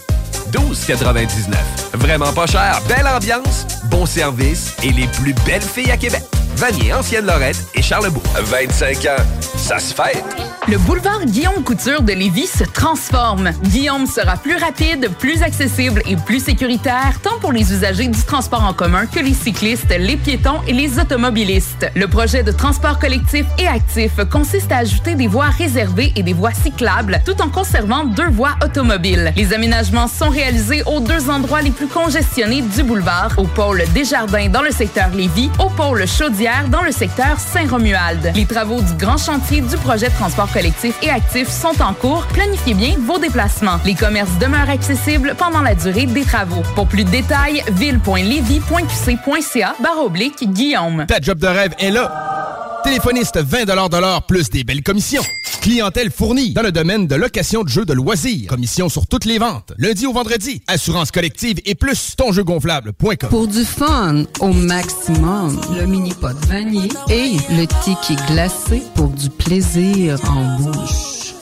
12,99. 0.50 1.54
Vraiment 1.94 2.32
pas 2.32 2.46
cher, 2.46 2.80
belle 2.88 3.06
ambiance, 3.06 3.64
bon 3.84 4.06
service 4.06 4.74
et 4.82 4.90
les 4.90 5.06
plus 5.06 5.34
belles 5.46 5.62
filles 5.62 5.92
à 5.92 5.96
Québec. 5.96 6.22
Vanier, 6.58 6.92
Ancienne-Lorette 6.92 7.68
et 7.74 7.82
Charlebourg. 7.82 8.24
25 8.34 9.04
ans, 9.04 9.22
ça 9.40 9.78
se 9.78 9.94
fait. 9.94 10.24
Le 10.66 10.76
boulevard 10.76 11.24
Guillaume 11.24 11.62
Couture 11.62 12.02
de 12.02 12.12
Lévis 12.12 12.48
se 12.48 12.64
transforme. 12.64 13.52
Guillaume 13.62 14.06
sera 14.06 14.36
plus 14.36 14.56
rapide, 14.56 15.08
plus 15.18 15.42
accessible 15.42 16.02
et 16.06 16.16
plus 16.16 16.44
sécuritaire, 16.44 17.20
tant 17.22 17.38
pour 17.40 17.52
les 17.52 17.72
usagers 17.72 18.08
du 18.08 18.22
transport 18.22 18.64
en 18.64 18.74
commun 18.74 19.06
que 19.06 19.20
les 19.20 19.34
cyclistes, 19.34 19.94
les 19.96 20.16
piétons 20.16 20.60
et 20.66 20.72
les 20.72 20.98
automobilistes. 20.98 21.86
Le 21.94 22.08
projet 22.08 22.42
de 22.42 22.50
transport 22.50 22.98
collectif 22.98 23.46
et 23.58 23.68
actif 23.68 24.12
consiste 24.30 24.72
à 24.72 24.78
ajouter 24.78 25.14
des 25.14 25.28
voies 25.28 25.46
réservées 25.46 26.12
et 26.16 26.24
des 26.24 26.34
voies 26.34 26.52
cyclables, 26.52 27.22
tout 27.24 27.40
en 27.40 27.48
conservant 27.48 28.04
deux 28.04 28.28
voies 28.28 28.56
automobiles. 28.64 29.32
Les 29.36 29.54
aménagements 29.54 30.08
sont 30.08 30.28
réalisés 30.28 30.82
aux 30.86 31.00
deux 31.00 31.30
endroits 31.30 31.62
les 31.62 31.70
plus 31.70 31.86
congestionnés 31.86 32.62
du 32.62 32.82
boulevard, 32.82 33.32
au 33.38 33.44
pôle 33.44 33.84
Desjardins 33.94 34.48
dans 34.48 34.62
le 34.62 34.72
secteur 34.72 35.08
Lévis, 35.14 35.50
au 35.60 35.70
pôle 35.70 36.06
Chaudière 36.06 36.47
dans 36.70 36.82
le 36.82 36.92
secteur 36.92 37.38
Saint-Romuald. 37.38 38.32
Les 38.34 38.46
travaux 38.46 38.80
du 38.80 38.94
grand 38.94 39.16
chantier 39.16 39.60
du 39.60 39.76
projet 39.76 40.08
de 40.08 40.14
transport 40.14 40.50
collectif 40.50 40.96
et 41.02 41.10
actif 41.10 41.48
sont 41.48 41.80
en 41.82 41.92
cours. 41.92 42.26
Planifiez 42.32 42.74
bien 42.74 42.94
vos 43.00 43.18
déplacements. 43.18 43.78
Les 43.84 43.94
commerces 43.94 44.38
demeurent 44.38 44.70
accessibles 44.70 45.34
pendant 45.36 45.60
la 45.60 45.74
durée 45.74 46.06
des 46.06 46.24
travaux. 46.24 46.62
Pour 46.74 46.86
plus 46.86 47.04
de 47.04 47.10
détails, 47.10 47.62
ville.levy.qc.ca 47.72 49.74
barre 49.82 50.04
oblique 50.04 50.50
Guillaume. 50.52 51.04
Ta 51.06 51.20
job 51.20 51.38
de 51.38 51.46
rêve 51.46 51.74
est 51.78 51.90
là. 51.90 52.67
Téléphoniste 52.84 53.38
20 53.38 53.64
de 53.64 53.96
l'heure 53.98 54.22
plus 54.22 54.50
des 54.50 54.64
belles 54.64 54.82
commissions. 54.82 55.22
Clientèle 55.60 56.10
fournie 56.10 56.52
dans 56.52 56.62
le 56.62 56.72
domaine 56.72 57.06
de 57.06 57.14
location 57.14 57.62
de 57.62 57.68
jeux 57.68 57.84
de 57.84 57.92
loisirs. 57.92 58.48
Commission 58.48 58.88
sur 58.88 59.06
toutes 59.06 59.24
les 59.24 59.38
ventes. 59.38 59.72
Lundi 59.78 60.06
au 60.06 60.12
vendredi. 60.12 60.62
Assurance 60.66 61.10
collective 61.10 61.58
et 61.64 61.74
plus 61.74 62.14
tonjeugonflable.com. 62.16 63.28
Pour 63.28 63.48
du 63.48 63.64
fun 63.64 64.24
au 64.40 64.52
maximum, 64.52 65.60
le 65.78 65.86
mini 65.86 66.14
pot 66.14 66.36
vanille 66.46 66.92
et 67.10 67.32
le 67.50 67.66
tiki 67.84 68.16
glacé 68.30 68.82
pour 68.94 69.08
du 69.08 69.28
plaisir 69.30 70.18
en 70.30 70.58
bouche. 70.58 71.34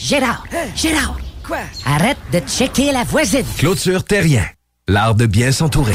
Gérard, 0.00 0.44
Gérard. 0.74 1.18
Quoi? 1.46 1.58
Arrête 1.84 2.18
de 2.32 2.40
checker 2.40 2.92
la 2.92 3.04
voisine. 3.04 3.44
Clôture 3.58 4.04
Terrien. 4.04 4.44
L'art 4.88 5.14
de 5.14 5.26
bien 5.26 5.52
s'entourer. 5.52 5.94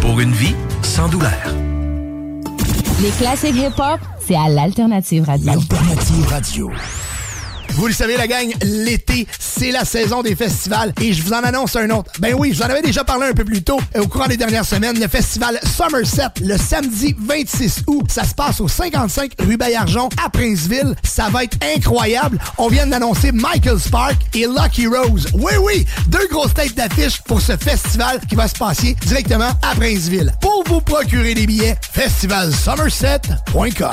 Pour 0.00 0.18
une 0.20 0.32
vie 0.32 0.54
sans 0.82 1.08
douleur. 1.08 1.30
Les 3.02 3.10
classiques 3.18 3.56
hip-hop, 3.56 4.00
c'est 4.20 4.34
à 4.34 4.48
l'Alternative 4.48 5.24
Radio. 5.24 5.52
Alternative 5.52 6.26
Radio. 6.28 6.70
Vous 7.74 7.86
le 7.86 7.92
savez, 7.92 8.16
la 8.16 8.26
gang, 8.26 8.48
l'été, 8.62 9.26
c'est 9.38 9.70
la 9.70 9.84
saison 9.84 10.22
des 10.22 10.34
festivals 10.34 10.92
et 11.00 11.12
je 11.12 11.22
vous 11.22 11.32
en 11.32 11.42
annonce 11.42 11.76
un 11.76 11.88
autre. 11.90 12.10
Ben 12.18 12.34
oui, 12.38 12.50
je 12.52 12.58
vous 12.58 12.62
en 12.62 12.70
avais 12.70 12.82
déjà 12.82 13.04
parlé 13.04 13.28
un 13.28 13.32
peu 13.32 13.44
plus 13.44 13.62
tôt 13.62 13.80
euh, 13.96 14.02
au 14.02 14.06
courant 14.06 14.26
des 14.26 14.36
dernières 14.36 14.64
semaines. 14.64 14.98
Le 14.98 15.08
festival 15.08 15.58
Somerset, 15.76 16.28
le 16.42 16.56
samedi 16.56 17.14
26 17.18 17.84
août, 17.86 18.06
ça 18.10 18.24
se 18.24 18.34
passe 18.34 18.60
au 18.60 18.68
55 18.68 19.32
rue 19.40 19.56
Bayarjon 19.56 20.08
à 20.24 20.28
Princeville. 20.30 20.94
Ça 21.02 21.28
va 21.30 21.44
être 21.44 21.56
incroyable. 21.76 22.38
On 22.58 22.68
vient 22.68 22.86
d'annoncer 22.86 23.32
Michael 23.32 23.78
Spark 23.78 24.16
et 24.34 24.46
Lucky 24.46 24.86
Rose. 24.86 25.26
Oui, 25.34 25.52
oui, 25.60 25.86
deux 26.08 26.26
grosses 26.30 26.54
têtes 26.54 26.74
d'affiche 26.74 27.20
pour 27.22 27.40
ce 27.40 27.56
festival 27.56 28.20
qui 28.28 28.34
va 28.34 28.48
se 28.48 28.54
passer 28.54 28.96
directement 29.06 29.50
à 29.62 29.74
Princeville. 29.74 30.32
Pour 30.40 30.64
vous 30.66 30.80
procurer 30.80 31.34
des 31.34 31.46
billets, 31.46 31.76
festivalsomerset.com. 31.92 33.90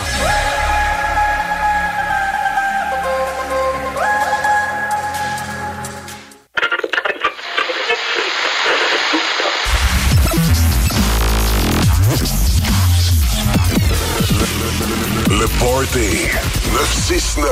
Party 15.60 16.30
969. 16.70 17.50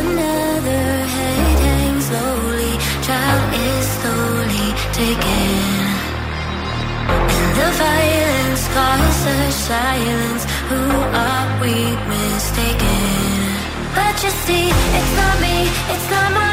Another 0.00 0.84
head 1.14 1.58
hangs 1.60 2.06
slowly, 2.06 2.72
child 3.04 3.44
is 3.52 3.84
slowly 4.00 4.66
taken. 4.96 5.52
And 7.08 7.52
the 7.60 7.70
violence 7.84 8.64
causes 8.72 9.54
silence. 9.54 10.42
Who 10.70 10.82
are 11.28 11.48
we 11.60 11.76
mistaken? 12.08 13.52
But 13.94 14.14
you 14.24 14.32
see, 14.44 14.68
it's 14.72 15.12
not 15.20 15.34
me, 15.40 15.68
it's 15.92 16.08
not 16.10 16.32
my. 16.32 16.52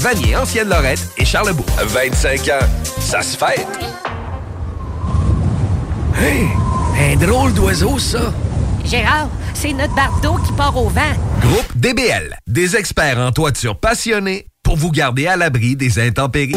Vanier, 0.00 0.34
Ancienne-Lorette 0.34 1.10
et 1.18 1.26
Charlebourg. 1.26 1.66
25 1.78 2.40
ans, 2.48 2.66
ça 3.00 3.20
se 3.20 3.36
fait. 3.36 3.66
Hey, 6.18 6.48
un 6.98 7.16
drôle 7.16 7.52
d'oiseau, 7.52 7.98
ça. 7.98 8.32
Gérard, 8.82 9.28
c'est 9.52 9.74
notre 9.74 9.94
bardeau 9.94 10.36
qui 10.38 10.52
part 10.52 10.74
au 10.74 10.88
vent. 10.88 11.12
Groupe 11.42 11.76
DBL, 11.76 12.34
des 12.46 12.76
experts 12.76 13.18
en 13.18 13.30
toiture 13.30 13.78
passionnés 13.78 14.46
pour 14.62 14.76
vous 14.76 14.90
garder 14.90 15.26
à 15.26 15.36
l'abri 15.36 15.76
des 15.76 15.98
intempéries. 15.98 16.56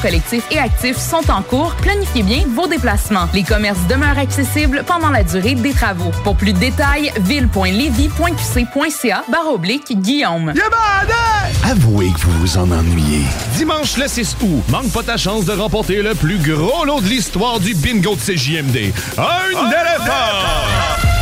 collectif 0.01 0.43
et 0.51 0.57
actif 0.57 0.97
sont 0.97 1.29
en 1.29 1.41
cours. 1.41 1.75
Planifiez 1.81 2.23
bien 2.23 2.43
vos 2.53 2.67
déplacements. 2.67 3.27
Les 3.33 3.43
commerces 3.43 3.85
demeurent 3.87 4.17
accessibles 4.17 4.83
pendant 4.85 5.09
la 5.09 5.23
durée 5.23 5.55
des 5.55 5.73
travaux. 5.73 6.11
Pour 6.23 6.35
plus 6.35 6.53
de 6.53 6.59
détails, 6.59 7.11
ville.levy.qc.ca 7.21 9.23
barre 9.29 9.53
oblique 9.53 9.99
Guillaume. 10.01 10.53
Avouez 11.63 12.11
que 12.11 12.19
vous 12.21 12.39
vous 12.39 12.57
en 12.57 12.71
ennuyez. 12.71 13.23
Dimanche 13.55 13.97
le 13.97 14.07
6 14.07 14.37
août, 14.41 14.63
manque 14.69 14.91
pas 14.91 15.03
ta 15.03 15.17
chance 15.17 15.45
de 15.45 15.53
remporter 15.53 16.01
le 16.01 16.15
plus 16.15 16.37
gros 16.37 16.85
lot 16.85 17.01
de 17.01 17.07
l'histoire 17.07 17.59
du 17.59 17.75
bingo 17.75 18.15
de 18.15 18.19
CJMD. 18.19 18.93
Un 19.17 19.67
éléphant! 19.67 21.10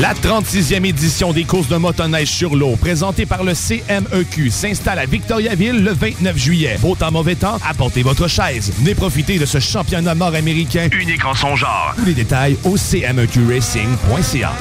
La 0.00 0.14
36e 0.14 0.86
édition 0.86 1.34
des 1.34 1.44
courses 1.44 1.68
de 1.68 1.76
motoneige 1.76 2.28
sur 2.28 2.56
l'eau, 2.56 2.76
présentée 2.76 3.26
par 3.26 3.44
le 3.44 3.52
CMEQ, 3.52 4.48
s'installe 4.50 4.98
à 4.98 5.04
Victoriaville 5.04 5.84
le 5.84 5.92
29 5.92 6.34
juillet. 6.34 6.78
Beau 6.80 6.94
temps, 6.94 7.10
mauvais 7.10 7.34
temps, 7.34 7.58
apportez 7.68 8.02
votre 8.02 8.26
chaise. 8.26 8.72
Venez 8.78 8.94
profiter 8.94 9.38
de 9.38 9.44
ce 9.44 9.60
championnat 9.60 10.14
nord-américain 10.14 10.88
Unique 10.98 11.22
en 11.26 11.34
son 11.34 11.56
genre. 11.56 11.92
Tous 11.98 12.06
les 12.06 12.14
détails 12.14 12.56
au 12.64 12.76
cmeqracing.ca. 12.76 14.52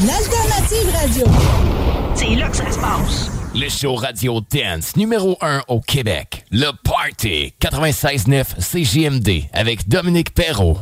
L'alternative 0.00 0.94
radio. 1.00 1.24
C'est 2.14 2.34
là 2.34 2.48
que 2.50 2.56
ça 2.58 2.70
se 2.70 2.78
passe. 2.78 3.30
Le 3.54 3.70
show 3.70 3.94
radio 3.94 4.42
dance 4.52 4.96
numéro 4.96 5.38
1 5.40 5.62
au 5.68 5.80
Québec. 5.80 6.44
Le 6.50 6.70
Party 6.84 7.54
96.9 7.58 8.60
CGMD 8.60 9.44
avec 9.54 9.88
Dominique 9.88 10.34
Perrault. 10.34 10.76